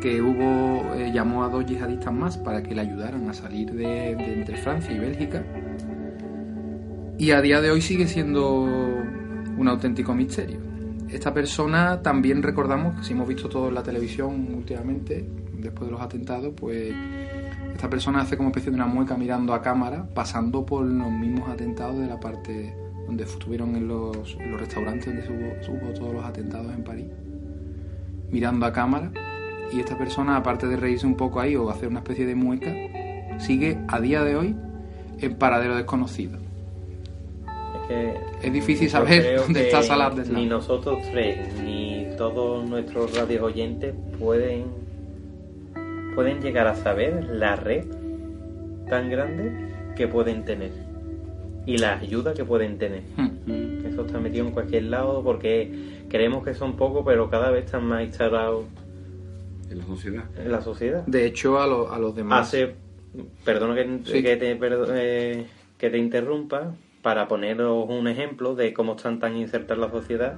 [0.01, 4.17] que hubo eh, llamó a dos yihadistas más para que le ayudaran a salir de,
[4.17, 5.45] de entre Francia y Bélgica.
[7.19, 10.61] Y a día de hoy sigue siendo un auténtico misterio.
[11.09, 15.93] Esta persona también recordamos, que si hemos visto todo en la televisión últimamente, después de
[15.93, 16.95] los atentados, pues
[17.79, 21.49] esta persona hace como especie de una mueca mirando a cámara, pasando por los mismos
[21.49, 22.75] atentados de la parte
[23.07, 27.07] donde estuvieron en los, en los restaurantes donde hubo, todos los atentados en París,
[28.33, 29.13] mirando a cámara.
[29.73, 32.75] Y esta persona, aparte de reírse un poco ahí o hacer una especie de mueca,
[33.39, 34.57] sigue a día de hoy
[35.21, 36.37] en paradero desconocido.
[37.47, 40.41] Es que Es difícil saber dónde está Salah Abdeslam.
[40.41, 44.65] Ni nosotros tres, ni todos nuestros radios oyentes pueden,
[46.19, 47.85] pueden llegar a saber la red
[48.91, 49.53] tan grande
[49.97, 50.73] que pueden tener
[51.65, 53.03] y la ayuda que pueden tener.
[53.87, 57.85] Eso está metido en cualquier lado porque creemos que son pocos, pero cada vez están
[57.85, 58.65] más instalados
[59.71, 60.25] En la sociedad.
[60.45, 61.07] en la sociedad.
[61.07, 62.49] De hecho, a, lo- a los demás.
[62.49, 62.75] Hace,
[63.45, 64.21] perdona que, Sí.
[64.21, 65.47] que te, perdo- eh,
[65.79, 70.35] que te interrumpa, para poneros un ejemplo de cómo están tan insertas en la sociedad,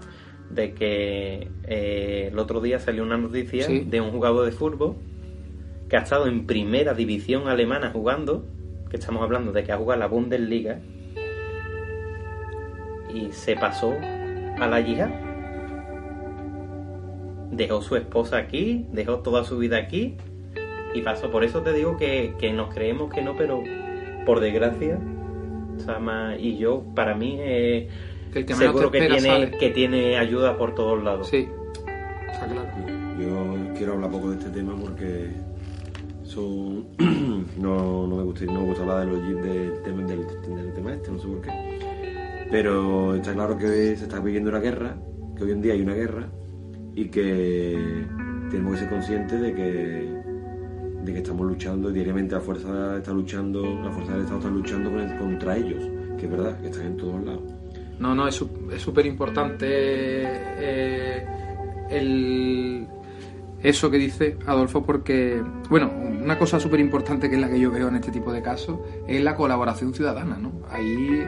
[0.51, 3.87] de que eh, el otro día salió una noticia Sí.
[3.89, 4.97] de un jugador de fútbol
[5.91, 8.45] que ha estado en primera división alemana jugando,
[8.89, 10.79] que estamos hablando de que ha jugado la Bundesliga,
[13.13, 13.93] y se pasó
[14.61, 15.11] a la yihad.
[17.51, 20.17] Dejó su esposa aquí, dejó toda su vida aquí
[20.95, 21.29] y pasó.
[21.33, 23.61] Por eso te digo que, que nos creemos que no, pero
[24.25, 24.97] por desgracia,
[25.79, 27.89] Sama y yo, para mí, eh,
[28.33, 29.59] Que el que menos seguro que espera tiene, sale.
[29.59, 31.27] que tiene ayuda por todos lados.
[31.27, 31.49] Sí,
[32.31, 32.69] está claro.
[33.19, 35.31] Yo quiero hablar poco de este tema porque
[37.59, 41.11] no, no me gusta no me gusta hablar de los jeeps del tema del, este,
[41.13, 42.49] no sé por qué.
[42.51, 43.67] Pero está claro que
[43.97, 44.97] se está viviendo una guerra,
[45.37, 46.29] que hoy en día hay una guerra
[46.95, 48.05] y que
[48.51, 50.21] tenemos que ser conscientes de que
[51.05, 54.91] de que estamos luchando diariamente la fuerza está luchando, la fuerza del Estado está luchando
[54.91, 55.83] con- contra ellos,
[56.19, 57.43] que es verdad, que están en todos lados.
[57.99, 61.25] No, no, es súper importante eh,
[61.91, 62.87] el,
[63.63, 65.91] eso que dice Adolfo porque, bueno,
[66.23, 68.79] una cosa súper importante que es la que yo veo en este tipo de casos
[69.07, 70.53] es la colaboración ciudadana, ¿no?
[70.71, 71.25] Ahí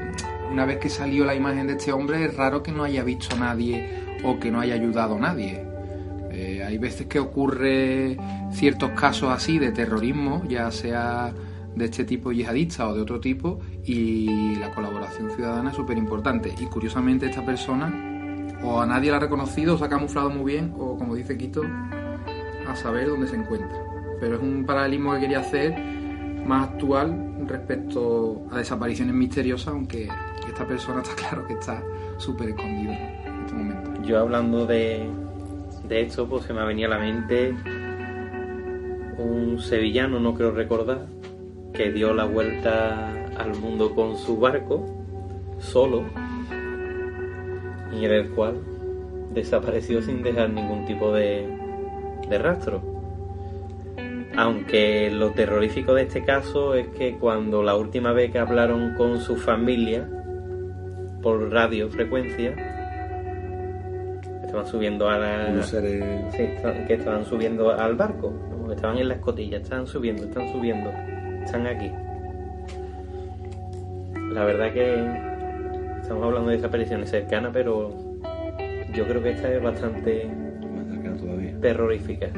[0.51, 3.35] una vez que salió la imagen de este hombre, es raro que no haya visto
[3.37, 3.89] a nadie
[4.23, 5.65] o que no haya ayudado a nadie.
[6.31, 8.17] Eh, hay veces que ocurre
[8.53, 11.33] ciertos casos así de terrorismo, ya sea
[11.75, 16.55] de este tipo yihadista o de otro tipo, y la colaboración ciudadana es súper importante.
[16.61, 18.11] Y curiosamente esta persona
[18.63, 21.37] o a nadie la ha reconocido, o se ha camuflado muy bien, o como dice
[21.37, 21.63] Quito,
[22.67, 23.79] a saber dónde se encuentra.
[24.21, 25.75] Pero es un paralelismo que quería hacer
[26.45, 30.09] más actual respecto a desapariciones misteriosas, aunque
[30.47, 31.83] esta persona está claro que está
[32.19, 32.93] súper escondida
[33.27, 34.03] en este momento.
[34.03, 35.09] Yo hablando de,
[35.89, 37.55] de esto, pues se me venía a la mente
[39.19, 41.07] un sevillano, no creo recordar,
[41.73, 44.85] que dio la vuelta al mundo con su barco,
[45.59, 46.05] solo,
[47.93, 48.61] y en el cual
[49.33, 51.62] desapareció sin dejar ningún tipo de,
[52.29, 52.83] de rastro.
[54.37, 59.21] Aunque lo terrorífico de este caso es que cuando la última vez que hablaron con
[59.21, 60.09] su familia
[61.23, 62.55] por radiofrecuencia,
[64.43, 65.77] estaban subiendo a la, sí,
[66.87, 68.33] que estaban subiendo al barco,
[68.71, 70.91] estaban en la escotilla, estaban subiendo, están subiendo,
[71.45, 71.91] están aquí.
[74.33, 74.95] La verdad que
[76.01, 77.91] estamos hablando de desapariciones cercanas, pero
[78.95, 80.31] yo creo que esta es bastante.
[81.63, 82.29] Terrorífica.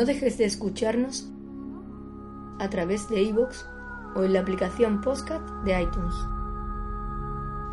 [0.00, 1.28] No dejes de escucharnos
[2.58, 3.66] a través de iVoox
[4.16, 6.14] o en la aplicación Postcat de iTunes.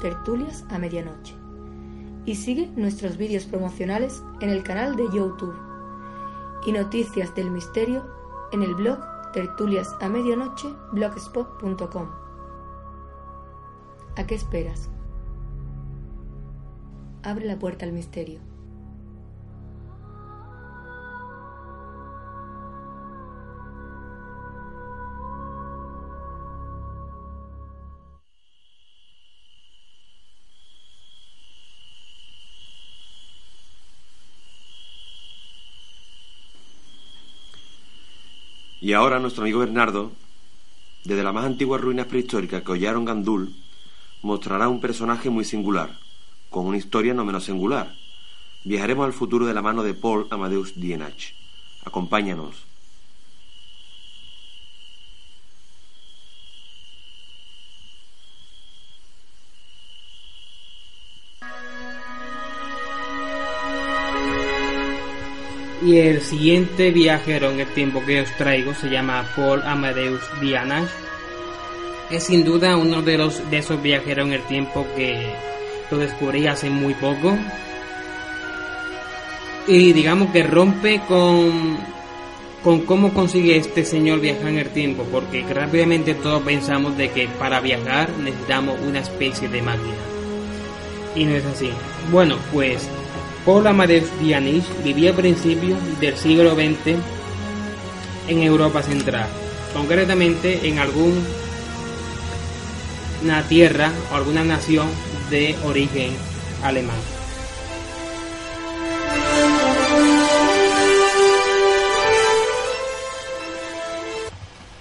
[0.01, 1.35] Tertulias a medianoche.
[2.25, 5.55] Y sigue nuestros vídeos promocionales en el canal de YouTube.
[6.65, 8.03] Y noticias del misterio
[8.51, 8.99] en el blog
[9.31, 12.09] tertulias a medianoche blogspot.com.
[14.17, 14.89] ¿A qué esperas?
[17.23, 18.41] Abre la puerta al misterio.
[38.87, 40.13] Y ahora nuestro amigo Bernardo,
[41.03, 43.53] desde las más antiguas ruinas prehistóricas que hollaron Gandul,
[44.21, 45.99] mostrará un personaje muy singular,
[46.49, 47.93] con una historia no menos singular.
[48.63, 51.33] Viajaremos al futuro de la mano de Paul Amadeus Dienach.
[51.83, 52.65] Acompáñanos.
[65.87, 70.89] Y el siguiente viajero en el tiempo que os traigo se llama Paul Amadeus Dianash.
[72.11, 75.31] Es sin duda uno de los de esos viajeros en el tiempo que
[75.89, 77.37] lo descubrí hace muy poco.
[79.65, 81.77] Y digamos que rompe con,
[82.65, 87.29] con cómo consigue este señor viajar en el tiempo, porque rápidamente todos pensamos de que
[87.39, 89.95] para viajar necesitamos una especie de máquina.
[91.15, 91.69] Y no es así.
[92.11, 92.89] Bueno, pues
[93.47, 96.97] Paul Amadeus Dianish vivía a principios del siglo XX
[98.27, 99.29] en Europa Central,
[99.73, 101.23] concretamente en alguna
[103.47, 104.89] tierra o alguna nación
[105.29, 106.11] de origen
[106.61, 106.97] alemán.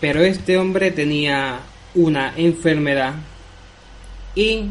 [0.00, 1.60] Pero este hombre tenía
[1.94, 3.14] una enfermedad
[4.34, 4.70] y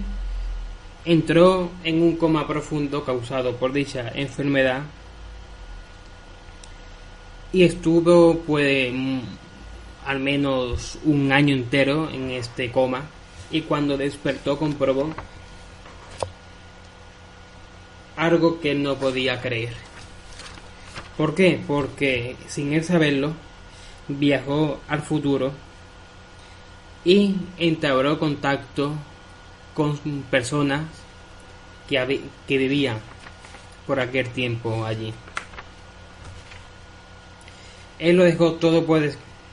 [1.05, 4.83] entró en un coma profundo causado por dicha enfermedad
[7.53, 9.19] y estuvo pues mm,
[10.05, 13.03] al menos un año entero en este coma
[13.51, 15.13] y cuando despertó comprobó
[18.17, 19.73] algo que no podía creer
[21.17, 21.61] ¿Por qué?
[21.65, 23.33] Porque sin él saberlo,
[24.09, 25.53] viajó al futuro
[27.05, 28.93] y entabló contacto
[29.75, 29.97] con
[30.31, 30.81] personas
[31.87, 32.97] que, que vivían
[33.85, 35.13] por aquel tiempo allí.
[37.99, 39.03] Él lo dejó todo por,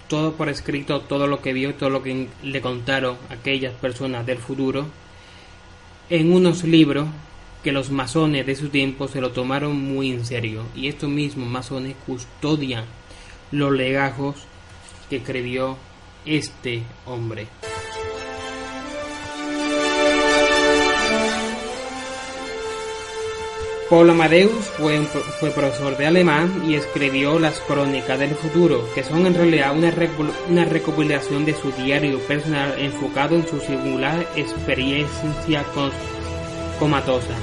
[0.08, 4.38] todo por escrito, todo lo que vio, todo lo que le contaron aquellas personas del
[4.38, 4.86] futuro,
[6.08, 7.08] en unos libros
[7.62, 10.64] que los masones de su tiempo se lo tomaron muy en serio.
[10.74, 12.84] Y estos mismos masones custodian
[13.52, 14.36] los legajos
[15.08, 15.76] que escribió
[16.24, 17.46] este hombre.
[23.92, 25.06] Paul Amadeus fue,
[25.50, 29.92] profesor de alemán y escribió las Crónicas del Futuro, que son en realidad una,
[30.48, 35.66] una recopilación de su diario personal enfocado en su singular experiencia
[36.78, 37.36] comatosa.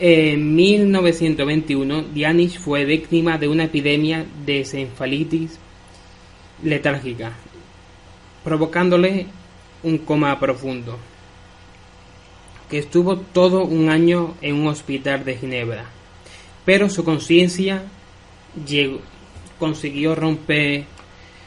[0.00, 5.60] En 1921, Dianich fue víctima de una epidemia de encefalitis
[6.64, 7.34] letárgica,
[8.42, 9.26] provocándole
[9.84, 10.98] un coma profundo
[12.70, 15.86] que estuvo todo un año en un hospital de Ginebra,
[16.64, 17.82] pero su conciencia
[19.58, 20.84] consiguió romper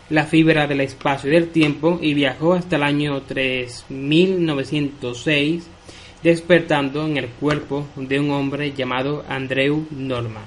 [0.09, 5.67] la fibra del espacio y del tiempo y viajó hasta el año 3906,
[6.24, 10.43] despertando en el cuerpo de un hombre llamado Andreu Norman.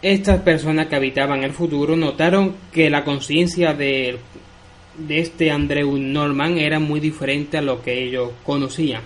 [0.00, 4.20] Estas personas que habitaban el futuro notaron que la conciencia del
[4.98, 9.02] de este Andrew Norman era muy diferente a lo que ellos conocían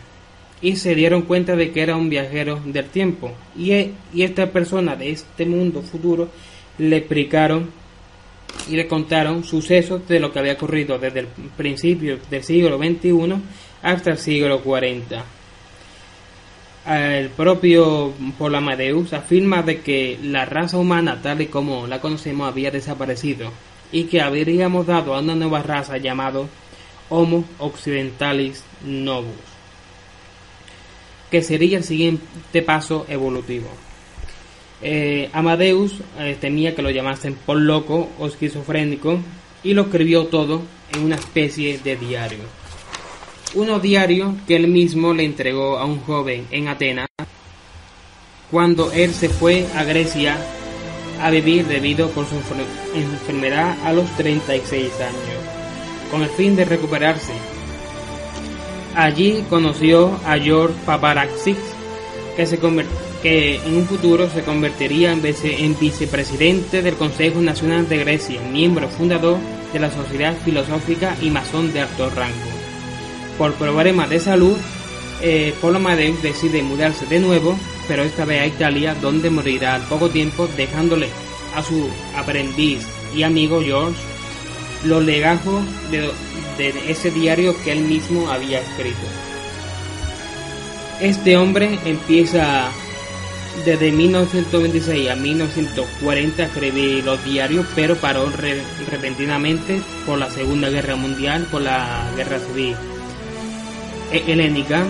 [0.63, 4.97] y se dieron cuenta de que era un viajero del tiempo y, e, esta persona
[4.97, 6.29] de este mundo futuro
[6.79, 7.71] le explicaron
[8.69, 11.27] y le contaron sucesos de lo que había ocurrido desde el
[11.57, 13.35] principio del siglo XXI
[13.83, 15.25] hasta el siglo 40.
[16.87, 22.49] El propio Paul Amadeus afirma de que la raza humana tal y como la conocemos
[22.49, 23.51] había desaparecido
[23.93, 26.49] y que habríamos dado a una nueva raza llamado
[27.09, 29.37] Homo occidentalis novus,
[31.31, 33.69] que sería el siguiente paso evolutivo.
[34.81, 39.21] Eh, Amadeus eh, temía que lo llamasen por loco o esquizofrénico
[39.63, 40.63] y lo escribió todo
[40.93, 42.45] en una especie de diario.
[43.55, 47.09] Uno diario que él mismo le entregó a un joven en Atenas
[48.51, 50.39] cuando él se fue a Grecia
[51.23, 52.35] a vivir debido con su
[52.95, 57.33] enfermedad a los 36 años, con el fin de recuperarse.
[58.95, 61.57] Allí conoció a George Paparaxis,
[62.37, 62.59] que, se
[63.23, 68.89] que en un futuro se convertiría en, en vicepresidente del Consejo Nacional de Grecia, miembro
[68.89, 69.39] fundador
[69.73, 72.35] de la Sociedad Filosófica y masón de alto rango.
[73.39, 74.57] Por problemas de salud,
[75.23, 77.57] eh, Polo Amadeus decide mudarse de nuevo
[77.93, 81.09] pero esta vez a Italia, donde morirá al poco tiempo, dejándole
[81.55, 82.81] a su aprendiz
[83.15, 84.01] y amigo George
[84.87, 86.11] los legajos de,
[86.89, 88.97] ese diario que él mismo había escrito.
[91.03, 92.71] Este hombre empieza
[93.67, 98.33] desde 1926 a 1940 a escribir los diarios, pero paró
[98.91, 102.75] repentinamente por la Segunda Guerra Mundial, por la Guerra Civil
[104.13, 104.87] helénica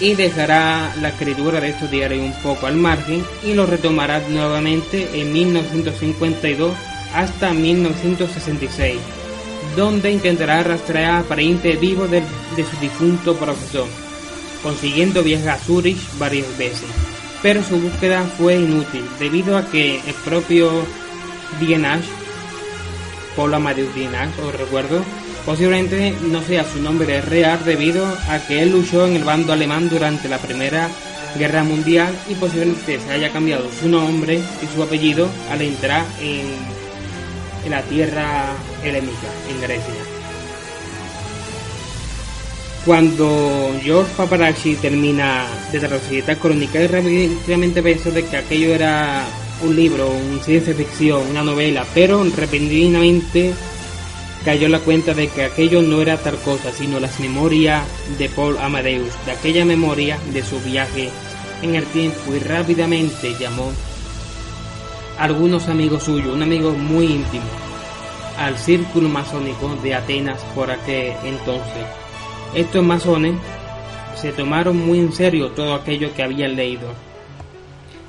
[0.00, 5.08] y dejará la escritura de estos diarios un poco al margen y lo retomará nuevamente
[5.14, 6.72] en 1952
[7.14, 8.98] hasta 1966,
[9.74, 12.22] donde intentará rastrear a parientes vivos de,
[12.56, 13.86] su difunto profesor,
[14.62, 16.88] consiguiendo viajar a Zurich varias veces.
[17.42, 20.70] Pero su búsqueda fue inútil debido a que el propio
[21.60, 22.02] Dienach,
[23.34, 25.02] Paul Amadeus Dienach, os recuerdo,
[25.46, 29.88] Posiblemente no sea su nombre real debido a que él luchó en el bando alemán
[29.88, 30.90] durante la Primera
[31.38, 36.76] Guerra Mundial y posiblemente se haya cambiado su nombre y su apellido al entrar en,
[37.70, 39.94] la tierra helénica, en Grecia.
[42.84, 49.24] Cuando George Paparazzi termina de traducir crónica y rápidamente pensó de que aquello era
[49.62, 53.52] un libro, un ciencia ficción, una novela, pero repentinamente
[54.46, 57.82] cayó la cuenta de que aquello no era tal cosa, sino las memorias
[58.16, 61.10] de Paul Amadeus, de aquella memoria de su viaje
[61.62, 63.72] en el tiempo y rápidamente llamó
[65.18, 67.42] a algunos amigos suyos, un amigo muy íntimo,
[68.38, 71.84] al círculo masónico de Atenas por aquel entonces.
[72.54, 73.34] Estos masones
[74.14, 76.94] se tomaron muy en serio todo aquello que habían leído,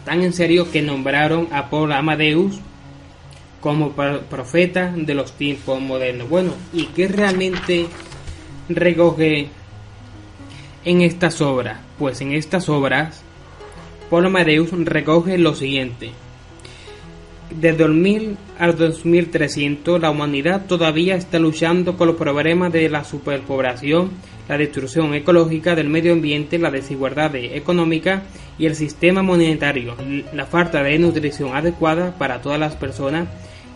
[0.05, 2.59] tan en serio que nombraron a Paul Amadeus
[3.67, 6.29] como profeta de los tiempos modernos.
[6.29, 7.87] Bueno, ¿y qué realmente
[8.69, 9.49] recoge
[10.85, 11.77] en estas obras?
[11.99, 13.25] Pues en estas obras
[14.09, 16.11] Polo Amadeus recoge lo siguiente.
[17.49, 24.11] De 2000 al 2300 la humanidad todavía está luchando con los problemas de la superpoblación,
[24.47, 28.23] la destrucción ecológica del medio ambiente, la desigualdad económica
[28.57, 29.97] y el sistema monetario,
[30.31, 33.27] la falta de nutrición adecuada para todas las personas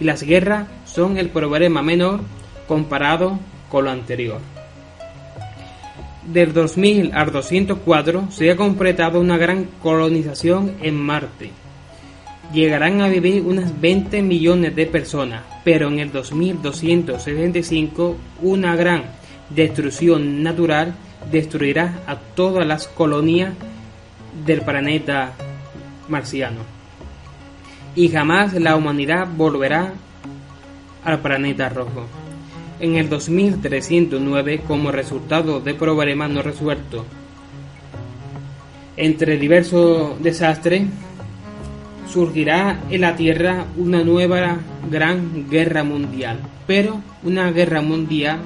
[0.01, 2.19] y las guerras son el problema menor
[2.67, 3.39] comparado
[3.69, 4.39] con lo anterior.
[6.25, 11.51] Del 2000 al 204 se ha completado una gran colonización en Marte
[12.53, 19.03] llegarán a vivir unas 20 millones de personas, pero en el 2265 una gran
[19.49, 20.93] destrucción natural
[21.31, 23.53] destruirá a todas las colonias
[24.45, 25.33] del planeta
[26.09, 26.80] marciano.
[27.95, 29.93] Y jamás la humanidad volverá
[31.03, 32.05] al planeta rojo.
[32.79, 37.05] En el 2309, como resultado de problemas no resueltos,
[38.97, 40.83] entre diversos desastres,
[42.11, 44.57] surgirá en la Tierra una nueva
[44.89, 48.39] gran guerra mundial, pero una guerra mundial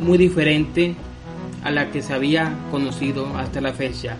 [0.00, 0.94] muy diferente
[1.62, 4.16] a la que se había conocido hasta la fecha,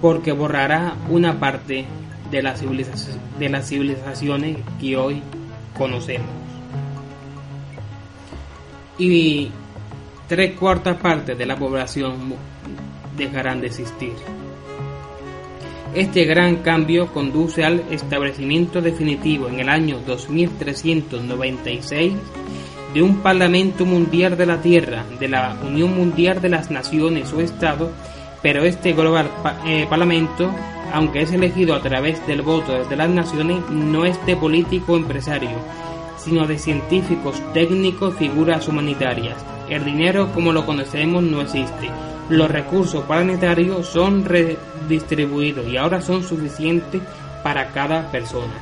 [0.00, 1.84] porque borrará una parte
[2.30, 2.60] de, las
[3.68, 5.22] civilizaciones que hoy
[5.76, 6.28] conocemos.
[8.98, 9.50] Y
[10.28, 12.34] tres cuartas partes de la población
[13.16, 14.12] dejarán de existir.
[15.94, 22.12] Este gran cambio conduce al establecimiento definitivo en el año 2396
[22.94, 27.40] de un Parlamento Mundial de la Tierra, de la Unión Mundial de las Naciones o
[27.40, 27.90] Estados,
[28.42, 29.30] pero este global
[29.66, 30.52] eh, Parlamento,
[30.92, 34.96] aunque es elegido a través del voto de las naciones, no es de político o
[34.96, 35.58] empresario,
[36.18, 39.36] sino de científicos, técnicos, figuras humanitarias.
[39.68, 41.90] El dinero como lo conocemos no existe
[42.30, 47.02] los recursos planetarios son redistribuidos y ahora son suficientes
[47.42, 48.54] para cada persona.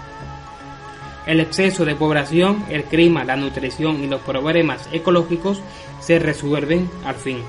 [1.27, 5.61] El exceso de población, el clima, la nutrición y los problemas ecológicos
[6.01, 7.43] se resuelven al fin.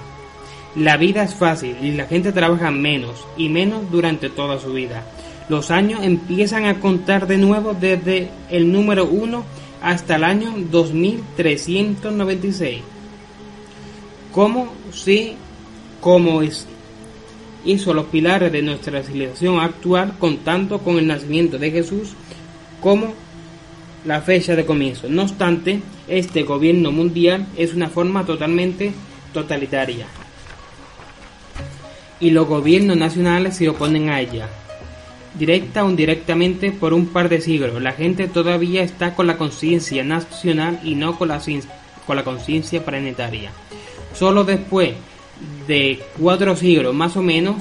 [0.75, 5.03] La vida es fácil y la gente trabaja menos y menos durante toda su vida.
[5.49, 9.43] Los años empiezan a contar de nuevo desde el número 1
[9.81, 12.81] hasta el año 2396.
[14.31, 15.33] Como si
[15.99, 16.67] como es,
[17.65, 22.13] hizo los pilares de nuestra civilización actual, contando con el nacimiento de Jesús
[22.79, 23.13] como
[24.05, 25.09] la fecha de comienzo.
[25.09, 28.93] No obstante, este gobierno mundial es una forma totalmente
[29.33, 30.05] totalitaria.
[32.19, 34.47] Y los gobiernos nacionales se oponen a ella.
[35.37, 40.03] Directa o indirectamente por un par de siglos, la gente todavía está con la conciencia
[40.03, 41.41] nacional y no con la,
[42.05, 43.51] con la conciencia planetaria.
[44.13, 44.93] Solo después
[45.67, 47.55] de cuatro siglos más o menos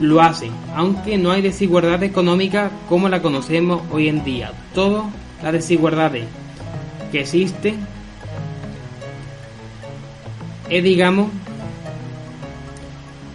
[0.00, 4.52] lo hacen, aunque no hay desigualdad económica como la conocemos hoy en día.
[4.74, 5.04] Toda
[5.42, 6.12] la desigualdad
[7.12, 7.74] que existe
[10.68, 11.30] es, digamos,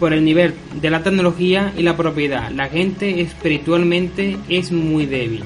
[0.02, 2.50] por el nivel de la tecnología y la propiedad.
[2.50, 5.44] La gente espiritualmente es muy débil.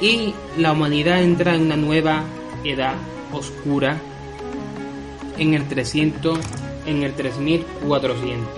[0.00, 2.24] Y la humanidad entra en una nueva
[2.64, 2.94] edad
[3.32, 3.96] oscura
[5.38, 6.40] en el 300,
[6.84, 8.48] en el 3400.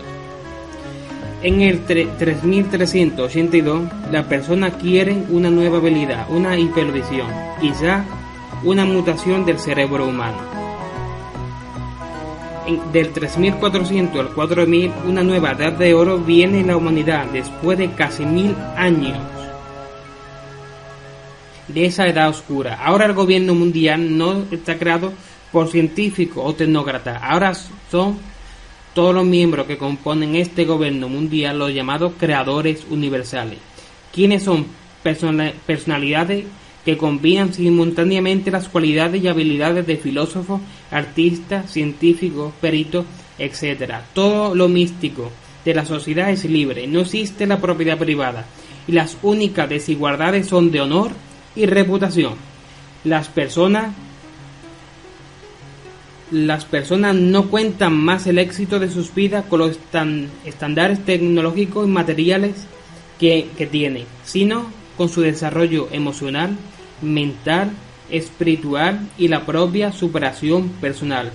[1.43, 7.29] En el 3382, la persona quiere una nueva habilidad, una hipervisión,
[7.61, 8.07] quizá
[8.65, 10.62] una mutación del cerebro humano.
[12.93, 17.91] Del 3400 al 4000, una nueva edad de oro viene en la humanidad después de
[17.93, 19.19] casi mil años
[21.69, 22.79] de esa edad oscura.
[22.83, 25.13] Ahora el gobierno mundial no está creado
[25.51, 27.21] por científicos o tecnócratas.
[27.23, 27.53] Ahora
[27.91, 28.19] son
[28.95, 33.59] todos los miembros que componen este gobierno mundial los llamados creadores universales,
[34.13, 34.67] quienes son
[35.03, 36.45] personalidades
[36.85, 40.61] que combinan simultáneamente las cualidades y habilidades de filósofos,
[40.91, 43.07] artistas, científicos, peritos,
[43.39, 43.95] etc.
[44.13, 45.31] Todo lo místico
[45.65, 48.47] de la sociedad es libre, no existe la propiedad privada
[48.89, 51.13] y las únicas desigualdades son de honor
[51.55, 52.35] y reputación.
[53.05, 53.95] Las personas
[56.33, 59.79] las personas no cuentan más el éxito de sus vidas con los
[60.47, 62.55] estándares tecnológicos y materiales
[63.21, 64.67] que, que tienen, sino
[64.97, 66.57] con su desarrollo emocional,
[67.01, 67.71] mental,
[68.11, 71.33] espiritual y la propia superación personal.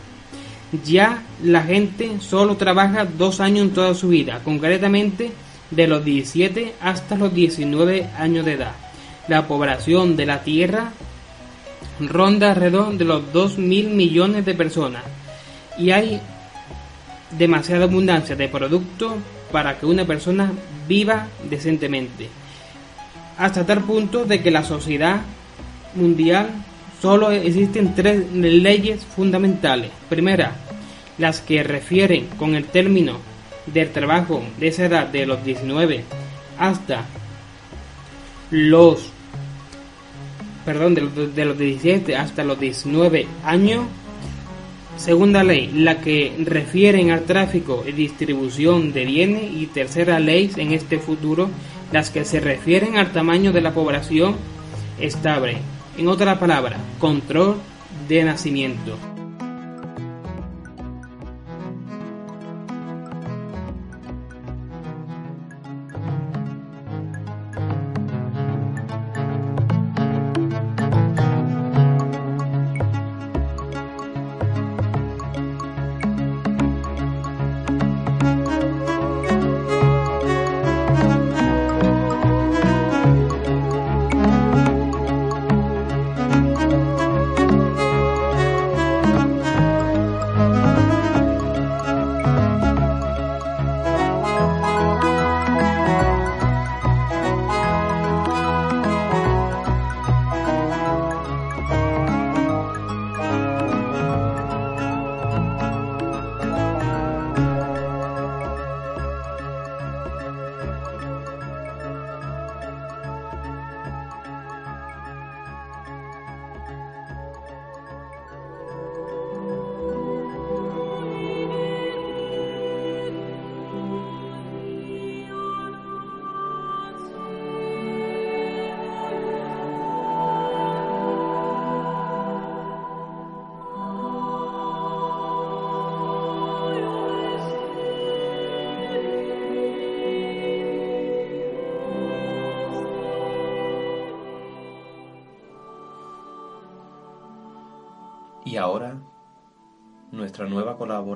[0.86, 5.32] Ya la gente solo trabaja dos años en toda su vida, concretamente
[5.72, 8.74] de los 17 hasta los 19 años de edad.
[9.28, 10.92] La población de la Tierra
[12.00, 15.04] ronda alrededor de los 2 mil millones de personas
[15.78, 16.22] y hay
[17.32, 19.14] demasiada abundancia de productos
[19.52, 20.52] para que una persona
[20.88, 22.30] viva decentemente.
[23.38, 25.22] Hasta tal punto de que la sociedad
[25.96, 26.50] mundial
[27.02, 29.92] solo existen tres leyes fundamentales.
[30.10, 30.56] Primera,
[31.18, 33.18] las que refieren con el término
[33.68, 36.04] del trabajo de esa edad de los 19
[36.58, 37.06] hasta
[38.52, 39.12] los
[40.66, 43.86] perdón de los, de los 17 hasta los 19 años
[44.96, 50.72] segunda ley la que refieren al tráfico y distribución de bienes y tercera ley en
[50.72, 51.50] este futuro
[51.92, 54.36] las que se refieren al tamaño de la población
[55.00, 55.58] estable
[55.98, 57.58] en otra palabra control
[58.08, 58.98] de nacimiento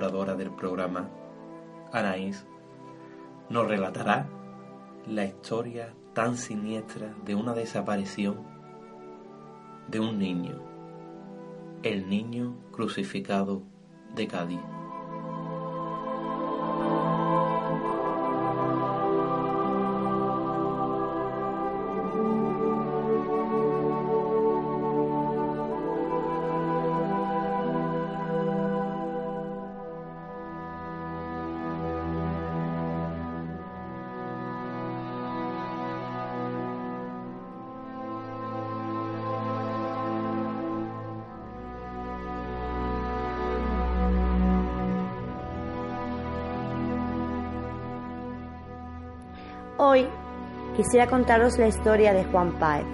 [0.01, 1.09] colaboradora del programa,
[1.91, 2.43] Anaís,
[3.49, 4.27] nos relatará
[5.05, 8.37] la historia tan siniestra de una desaparición
[9.89, 10.59] de un niño,
[11.83, 13.61] el niño crucificado
[14.15, 14.80] de Cádiz.
[50.81, 52.87] Quisiera contaros la historia de Juan Páez,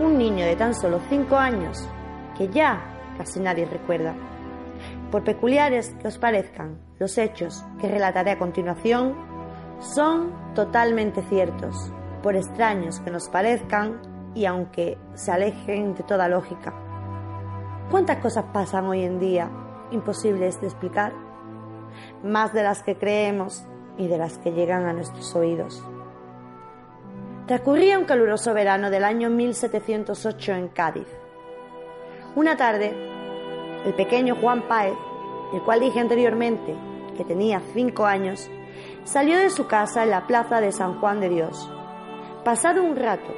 [0.00, 1.86] un niño de tan solo 5 años
[2.34, 2.82] que ya
[3.18, 4.14] casi nadie recuerda.
[5.10, 9.14] Por peculiares que os parezcan, los hechos que relataré a continuación
[9.80, 11.92] son totalmente ciertos,
[12.22, 14.00] por extraños que nos parezcan
[14.34, 16.72] y aunque se alejen de toda lógica.
[17.90, 19.50] ¿Cuántas cosas pasan hoy en día
[19.90, 21.12] imposibles de explicar?
[22.22, 23.66] Más de las que creemos
[23.98, 25.84] y de las que llegan a nuestros oídos.
[27.46, 31.06] Transcurría un caluroso verano del año 1708 en Cádiz.
[32.34, 32.96] Una tarde,
[33.84, 34.96] el pequeño Juan Páez,
[35.52, 36.74] el cual dije anteriormente
[37.18, 38.50] que tenía cinco años,
[39.04, 41.70] salió de su casa en la plaza de San Juan de Dios.
[42.46, 43.30] Pasado un rato,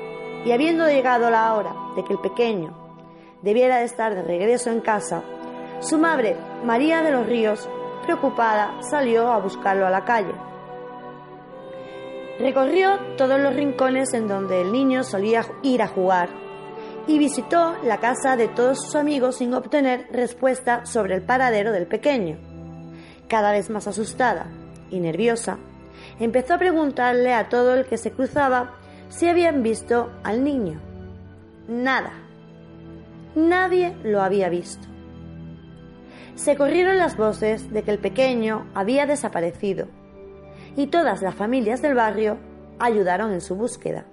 [0.44, 2.76] y habiendo llegado la hora de que el pequeño
[3.42, 5.24] debiera de estar de regreso en casa,
[5.80, 7.68] su madre, María de los Ríos,
[8.04, 10.45] preocupada, salió a buscarlo a la calle.
[12.38, 16.28] Recorrió todos los rincones en donde el niño solía ir a jugar
[17.06, 21.86] y visitó la casa de todos sus amigos sin obtener respuesta sobre el paradero del
[21.86, 22.36] pequeño.
[23.28, 24.48] Cada vez más asustada
[24.90, 25.58] y nerviosa,
[26.20, 28.74] empezó a preguntarle a todo el que se cruzaba
[29.08, 30.80] si habían visto al niño.
[31.68, 32.12] Nada.
[33.34, 34.86] Nadie lo había visto.
[36.34, 39.88] Se corrieron las voces de que el pequeño había desaparecido
[40.76, 42.38] y todas las familias del barrio
[42.78, 44.04] ayudaron en su búsqueda.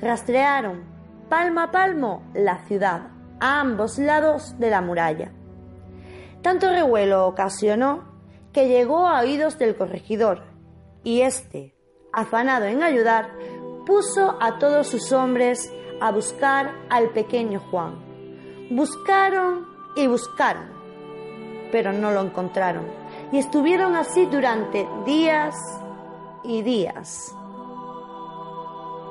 [0.00, 0.82] Rastrearon
[1.28, 3.08] palmo a palmo la ciudad
[3.40, 5.30] a ambos lados de la muralla.
[6.42, 8.04] Tanto revuelo ocasionó
[8.52, 10.42] que llegó a oídos del corregidor
[11.02, 11.74] y éste,
[12.12, 13.30] afanado en ayudar,
[13.86, 17.96] puso a todos sus hombres a buscar al pequeño Juan.
[18.70, 19.66] Buscaron
[19.96, 20.66] y buscaron,
[21.70, 25.54] pero no lo encontraron y estuvieron así durante días
[26.42, 27.34] y días.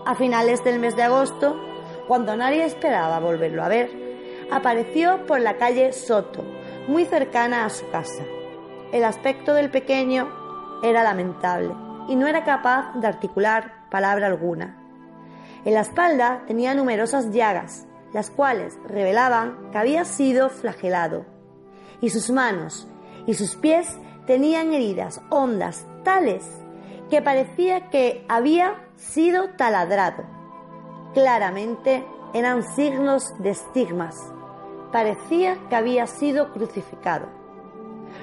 [0.06, 1.60] A finales del mes de agosto,
[2.08, 6.44] cuando nadie esperaba volverlo a ver, apareció por la calle Soto,
[6.88, 8.24] muy cercana a su casa.
[8.92, 10.30] El aspecto del pequeño
[10.84, 11.74] era lamentable
[12.08, 14.78] y no era capaz de articular palabra alguna.
[15.66, 21.26] En la espalda tenía numerosas llagas, las cuales revelaban que había sido flagelado,
[22.02, 22.88] y sus manos
[23.26, 26.46] y sus pies tenían heridas hondas tales
[27.10, 30.24] que parecía que había sido taladrado.
[31.14, 34.16] Claramente eran signos de estigmas.
[34.92, 37.28] Parecía que había sido crucificado.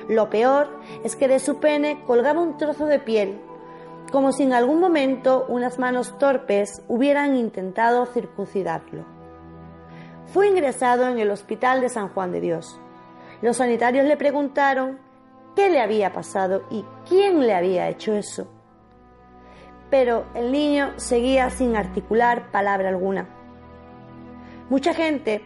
[0.09, 0.69] Lo peor
[1.05, 3.41] es que de su pene colgaba un trozo de piel,
[4.11, 9.05] como si en algún momento unas manos torpes hubieran intentado circuncidarlo.
[10.33, 12.81] Fue ingresado en el hospital de San Juan de Dios.
[13.43, 14.99] Los sanitarios le preguntaron
[15.55, 18.49] qué le había pasado y quién le había hecho eso.
[19.91, 23.29] Pero el niño seguía sin articular palabra alguna.
[24.69, 25.43] Mucha gente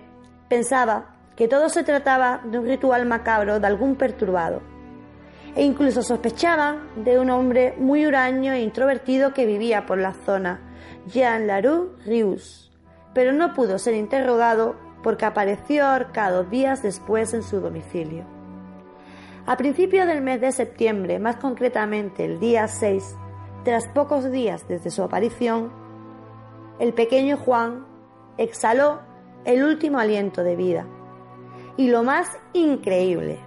[0.48, 4.60] pensaba que todo se trataba de un ritual macabro de algún perturbado,
[5.56, 10.60] e incluso sospechaban de un hombre muy huraño e introvertido que vivía por la zona,
[11.06, 12.70] Jean Larue Rius,
[13.14, 18.33] pero no pudo ser interrogado porque apareció ahorcado días después en su domicilio.
[19.46, 23.14] A principios del mes de septiembre, más concretamente el día 6,
[23.62, 25.70] tras pocos días desde su aparición,
[26.78, 27.84] el pequeño Juan
[28.38, 29.00] exhaló
[29.44, 30.86] el último aliento de vida.
[31.76, 33.38] Y lo más increíble,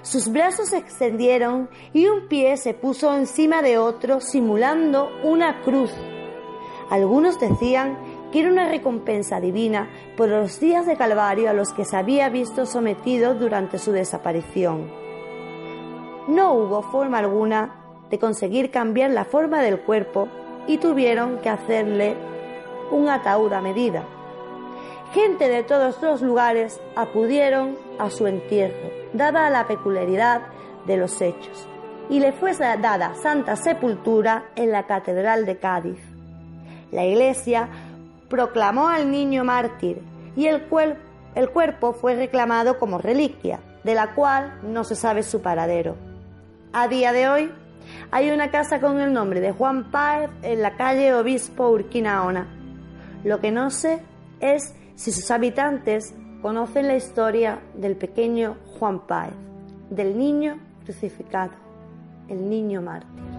[0.00, 5.92] sus brazos se extendieron y un pie se puso encima de otro simulando una cruz.
[6.88, 7.98] Algunos decían
[8.32, 12.30] que era una recompensa divina por los días de Calvario a los que se había
[12.30, 15.03] visto sometido durante su desaparición
[16.28, 17.74] no hubo forma alguna
[18.10, 20.28] de conseguir cambiar la forma del cuerpo
[20.66, 22.16] y tuvieron que hacerle
[22.90, 24.04] un ataúd a medida.
[25.12, 30.42] Gente de todos los lugares acudieron a su entierro, dada la peculiaridad
[30.86, 31.68] de los hechos,
[32.08, 35.98] y le fue dada santa sepultura en la Catedral de Cádiz.
[36.90, 37.68] La Iglesia
[38.28, 40.00] proclamó al niño mártir
[40.36, 40.64] y el,
[41.34, 46.13] el cuerpo fue reclamado como reliquia, de la cual no se sabe su paradero.
[46.76, 47.52] A día de hoy
[48.10, 52.48] hay una casa con el nombre de Juan Páez en la calle Obispo Urquinaona.
[53.22, 54.02] Lo que no sé
[54.40, 59.34] es si sus habitantes conocen la historia del pequeño Juan Páez,
[59.88, 61.52] del niño crucificado,
[62.28, 63.33] el niño mártir.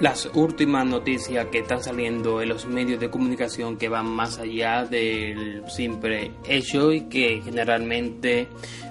[0.00, 4.84] Las últimas noticias que están saliendo en los medios de comunicación que van más allá
[4.84, 8.48] del simple hecho y que generalmente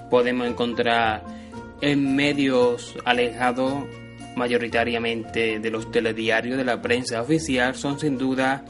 [0.08, 1.24] podemos encontrar
[1.80, 3.84] en medios alejados
[4.36, 8.64] mayoritariamente de los telediarios de la prensa oficial son sin duda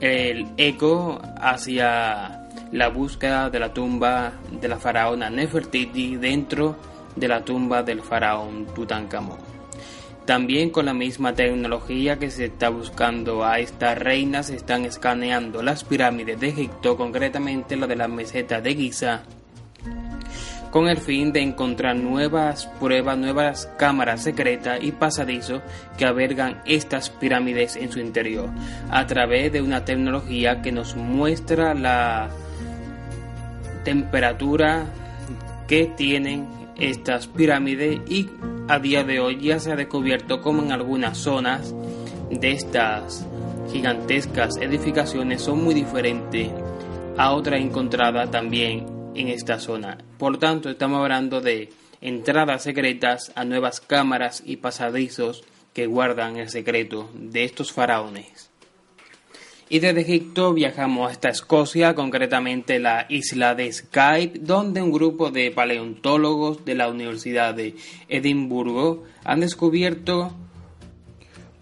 [0.00, 6.76] el eco hacia la búsqueda de la tumba de la faraona Nefertiti dentro
[7.14, 9.47] de la tumba del faraón Tutankamón.
[10.28, 15.62] También con la misma tecnología que se está buscando a estas reinas, se están escaneando
[15.62, 19.22] las pirámides de Egipto, concretamente la de la meseta de Giza,
[20.70, 25.62] con el fin de encontrar nuevas pruebas, nuevas cámaras secretas y pasadizos
[25.96, 28.50] que albergan estas pirámides en su interior,
[28.90, 32.28] a través de una tecnología que nos muestra la
[33.82, 34.84] temperatura
[35.66, 38.28] que tienen estas pirámides y
[38.68, 41.74] a día de hoy ya se ha descubierto como en algunas zonas
[42.30, 43.26] de estas
[43.72, 46.50] gigantescas edificaciones son muy diferentes
[47.16, 49.98] a otras encontradas también en esta zona.
[50.18, 51.70] Por tanto, estamos hablando de
[52.00, 58.47] entradas secretas a nuevas cámaras y pasadizos que guardan el secreto de estos faraones.
[59.70, 65.50] Y desde Egipto viajamos hasta Escocia, concretamente la isla de Skype, donde un grupo de
[65.50, 67.74] paleontólogos de la Universidad de
[68.08, 70.32] Edimburgo han descubierto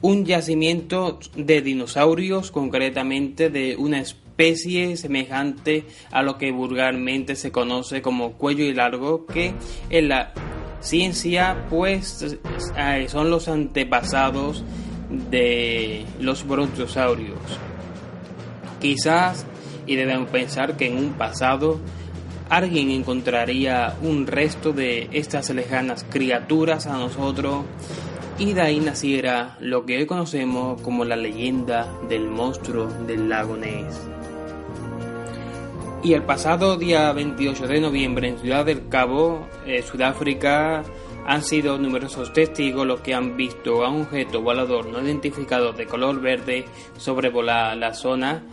[0.02, 8.02] un yacimiento de dinosaurios, concretamente de una especie semejante a lo que vulgarmente se conoce
[8.02, 9.52] como cuello y largo, que
[9.90, 10.32] en la
[10.80, 12.38] ciencia pues
[12.76, 14.62] eh, son los antepasados
[15.30, 17.40] de los brontosaurios.
[18.86, 19.44] Quizás,
[19.84, 21.80] y debemos pensar que en un pasado
[22.48, 27.64] alguien encontraría un resto de estas lejanas criaturas a nosotros
[28.38, 33.56] y de ahí naciera lo que hoy conocemos como la leyenda del monstruo del lago
[33.56, 34.08] Ness.
[36.04, 40.84] Y el pasado día 28 de noviembre en Ciudad del Cabo, eh, Sudáfrica,
[41.26, 45.86] han sido numerosos testigos los que han visto a un objeto volador no identificado de
[45.86, 46.66] color verde
[46.98, 48.44] sobrevolar la zona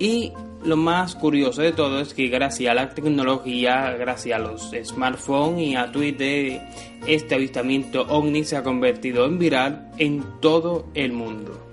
[0.00, 0.32] y
[0.64, 5.68] lo más curioso de todo es que gracias a la tecnología, gracias a los smartphones
[5.68, 6.62] y a Twitter,
[7.06, 11.66] este avistamiento ovni se ha convertido en viral en todo el mundo.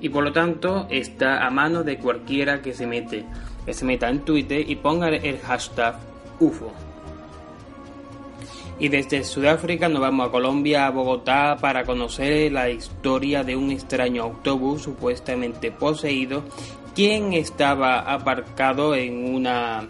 [0.00, 3.24] Y por lo tanto está a mano de cualquiera que se mete,
[3.66, 5.96] que se meta en Twitter y ponga el hashtag
[6.38, 6.72] UFO.
[8.78, 13.70] Y desde Sudáfrica nos vamos a Colombia, a Bogotá, para conocer la historia de un
[13.70, 16.42] extraño autobús supuestamente poseído,
[16.94, 19.88] quien estaba aparcado en una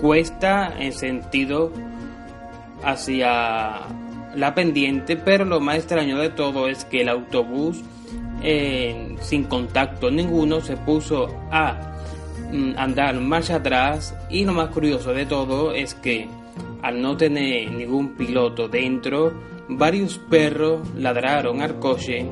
[0.00, 1.72] cuesta en sentido
[2.82, 3.80] hacia
[4.34, 7.82] la pendiente, pero lo más extraño de todo es que el autobús,
[8.40, 11.96] sin contacto ninguno, se puso a
[12.50, 14.14] mm, andar marcha atrás.
[14.30, 16.28] Y lo más curioso de todo es que
[16.82, 19.32] al no tener ningún piloto dentro,
[19.68, 22.26] varios perros ladraron al coche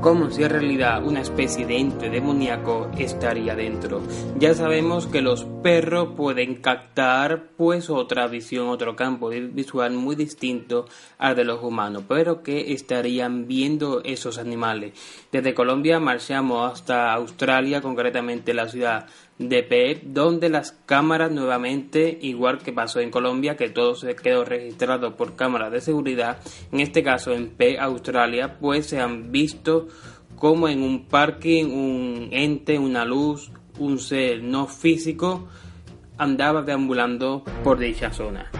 [0.00, 4.00] como si en realidad una especie de ente demoníaco estaría dentro.
[4.38, 10.86] Ya sabemos que los perros pueden captar pues otra visión, otro campo visual muy distinto
[11.18, 14.92] al de los humanos, pero que estarían viendo esos animales.
[15.32, 19.06] Desde Colombia marchamos hasta Australia, concretamente la ciudad
[19.38, 24.44] de Perth, donde las cámaras nuevamente, igual que pasó en Colombia, que todo se quedó
[24.44, 26.38] registrado por cámaras de seguridad,
[26.72, 29.88] en este caso en Perth, Australia, pues se han visto
[30.36, 35.48] como en un parque un ente, una luz, un ser no físico
[36.16, 38.50] andaba deambulando por dicha zona.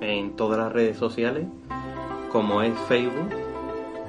[0.00, 1.46] En todas las redes sociales,
[2.30, 3.30] como es Facebook,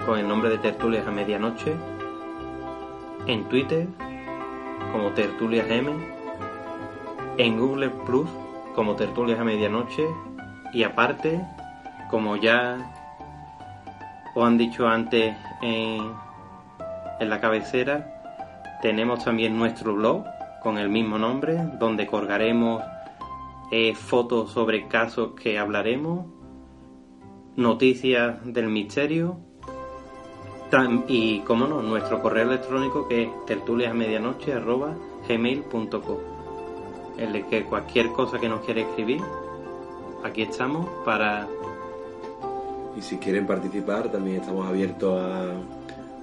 [0.05, 1.73] con el nombre de Tertulias a Medianoche,
[3.25, 3.87] en Twitter,
[4.91, 5.91] como Tertulias M,
[7.37, 8.29] en Google Plus,
[8.75, 10.05] como Tertulias a Medianoche,
[10.73, 11.41] y aparte,
[12.09, 12.77] como ya
[14.35, 16.11] os han dicho antes en
[17.19, 18.05] la cabecera,
[18.81, 20.25] tenemos también nuestro blog
[20.61, 22.83] con el mismo nombre, donde colgaremos
[23.71, 26.27] eh, fotos sobre casos que hablaremos,
[27.55, 29.39] noticias del misterio
[31.07, 36.17] y, como no, nuestro correo electrónico que es tertuliasmedianoche.gmail.com
[37.17, 39.19] el que cualquier cosa que nos quiera escribir,
[40.23, 41.47] aquí estamos para...
[42.97, 45.51] Y si quieren participar, también estamos abiertos a,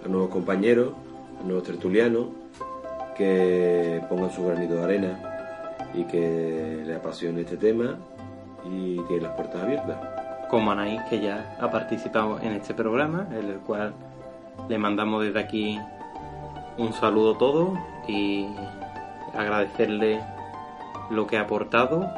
[0.05, 0.95] a nuevos compañeros,
[1.41, 2.29] a nuevos tertulianos,
[3.17, 5.26] que pongan su granito de arena
[5.97, 7.97] y que le apasione este tema
[8.65, 9.97] y tiene las puertas abiertas.
[10.51, 13.95] Como Anaís, que ya ha participado en este programa, en el cual
[14.69, 15.81] le mandamos desde aquí
[16.79, 18.47] un saludo a todos y
[19.35, 20.21] agradecerle
[21.11, 22.09] lo que ha aportado.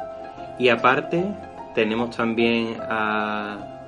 [0.59, 1.25] Y aparte,
[1.73, 3.79] tenemos también a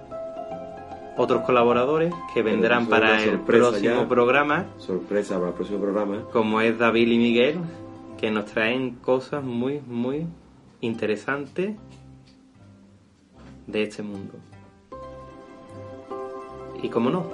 [1.17, 4.65] otros colaboradores que vendrán para el próximo programa.
[4.77, 6.23] Sorpresa para el próximo programa.
[6.31, 7.59] Como es David y Miguel,
[8.22, 10.28] que nos traen cosas muy, muy
[10.80, 11.76] interesantes
[13.65, 14.34] de este mundo.
[16.84, 17.26] Y como no,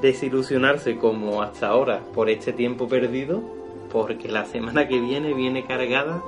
[0.00, 3.42] desilusionarse como hasta ahora por este tiempo perdido,
[3.90, 6.22] porque la semana que viene viene cargada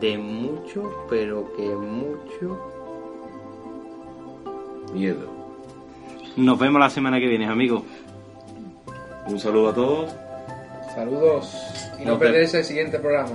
[0.00, 2.60] de mucho, pero que mucho
[4.92, 5.28] miedo.
[6.36, 7.82] Nos vemos la semana que viene, amigos.
[9.26, 10.23] Un saludo a todos.
[10.94, 11.52] Saludos
[11.98, 13.34] y no, no perderse el siguiente programa.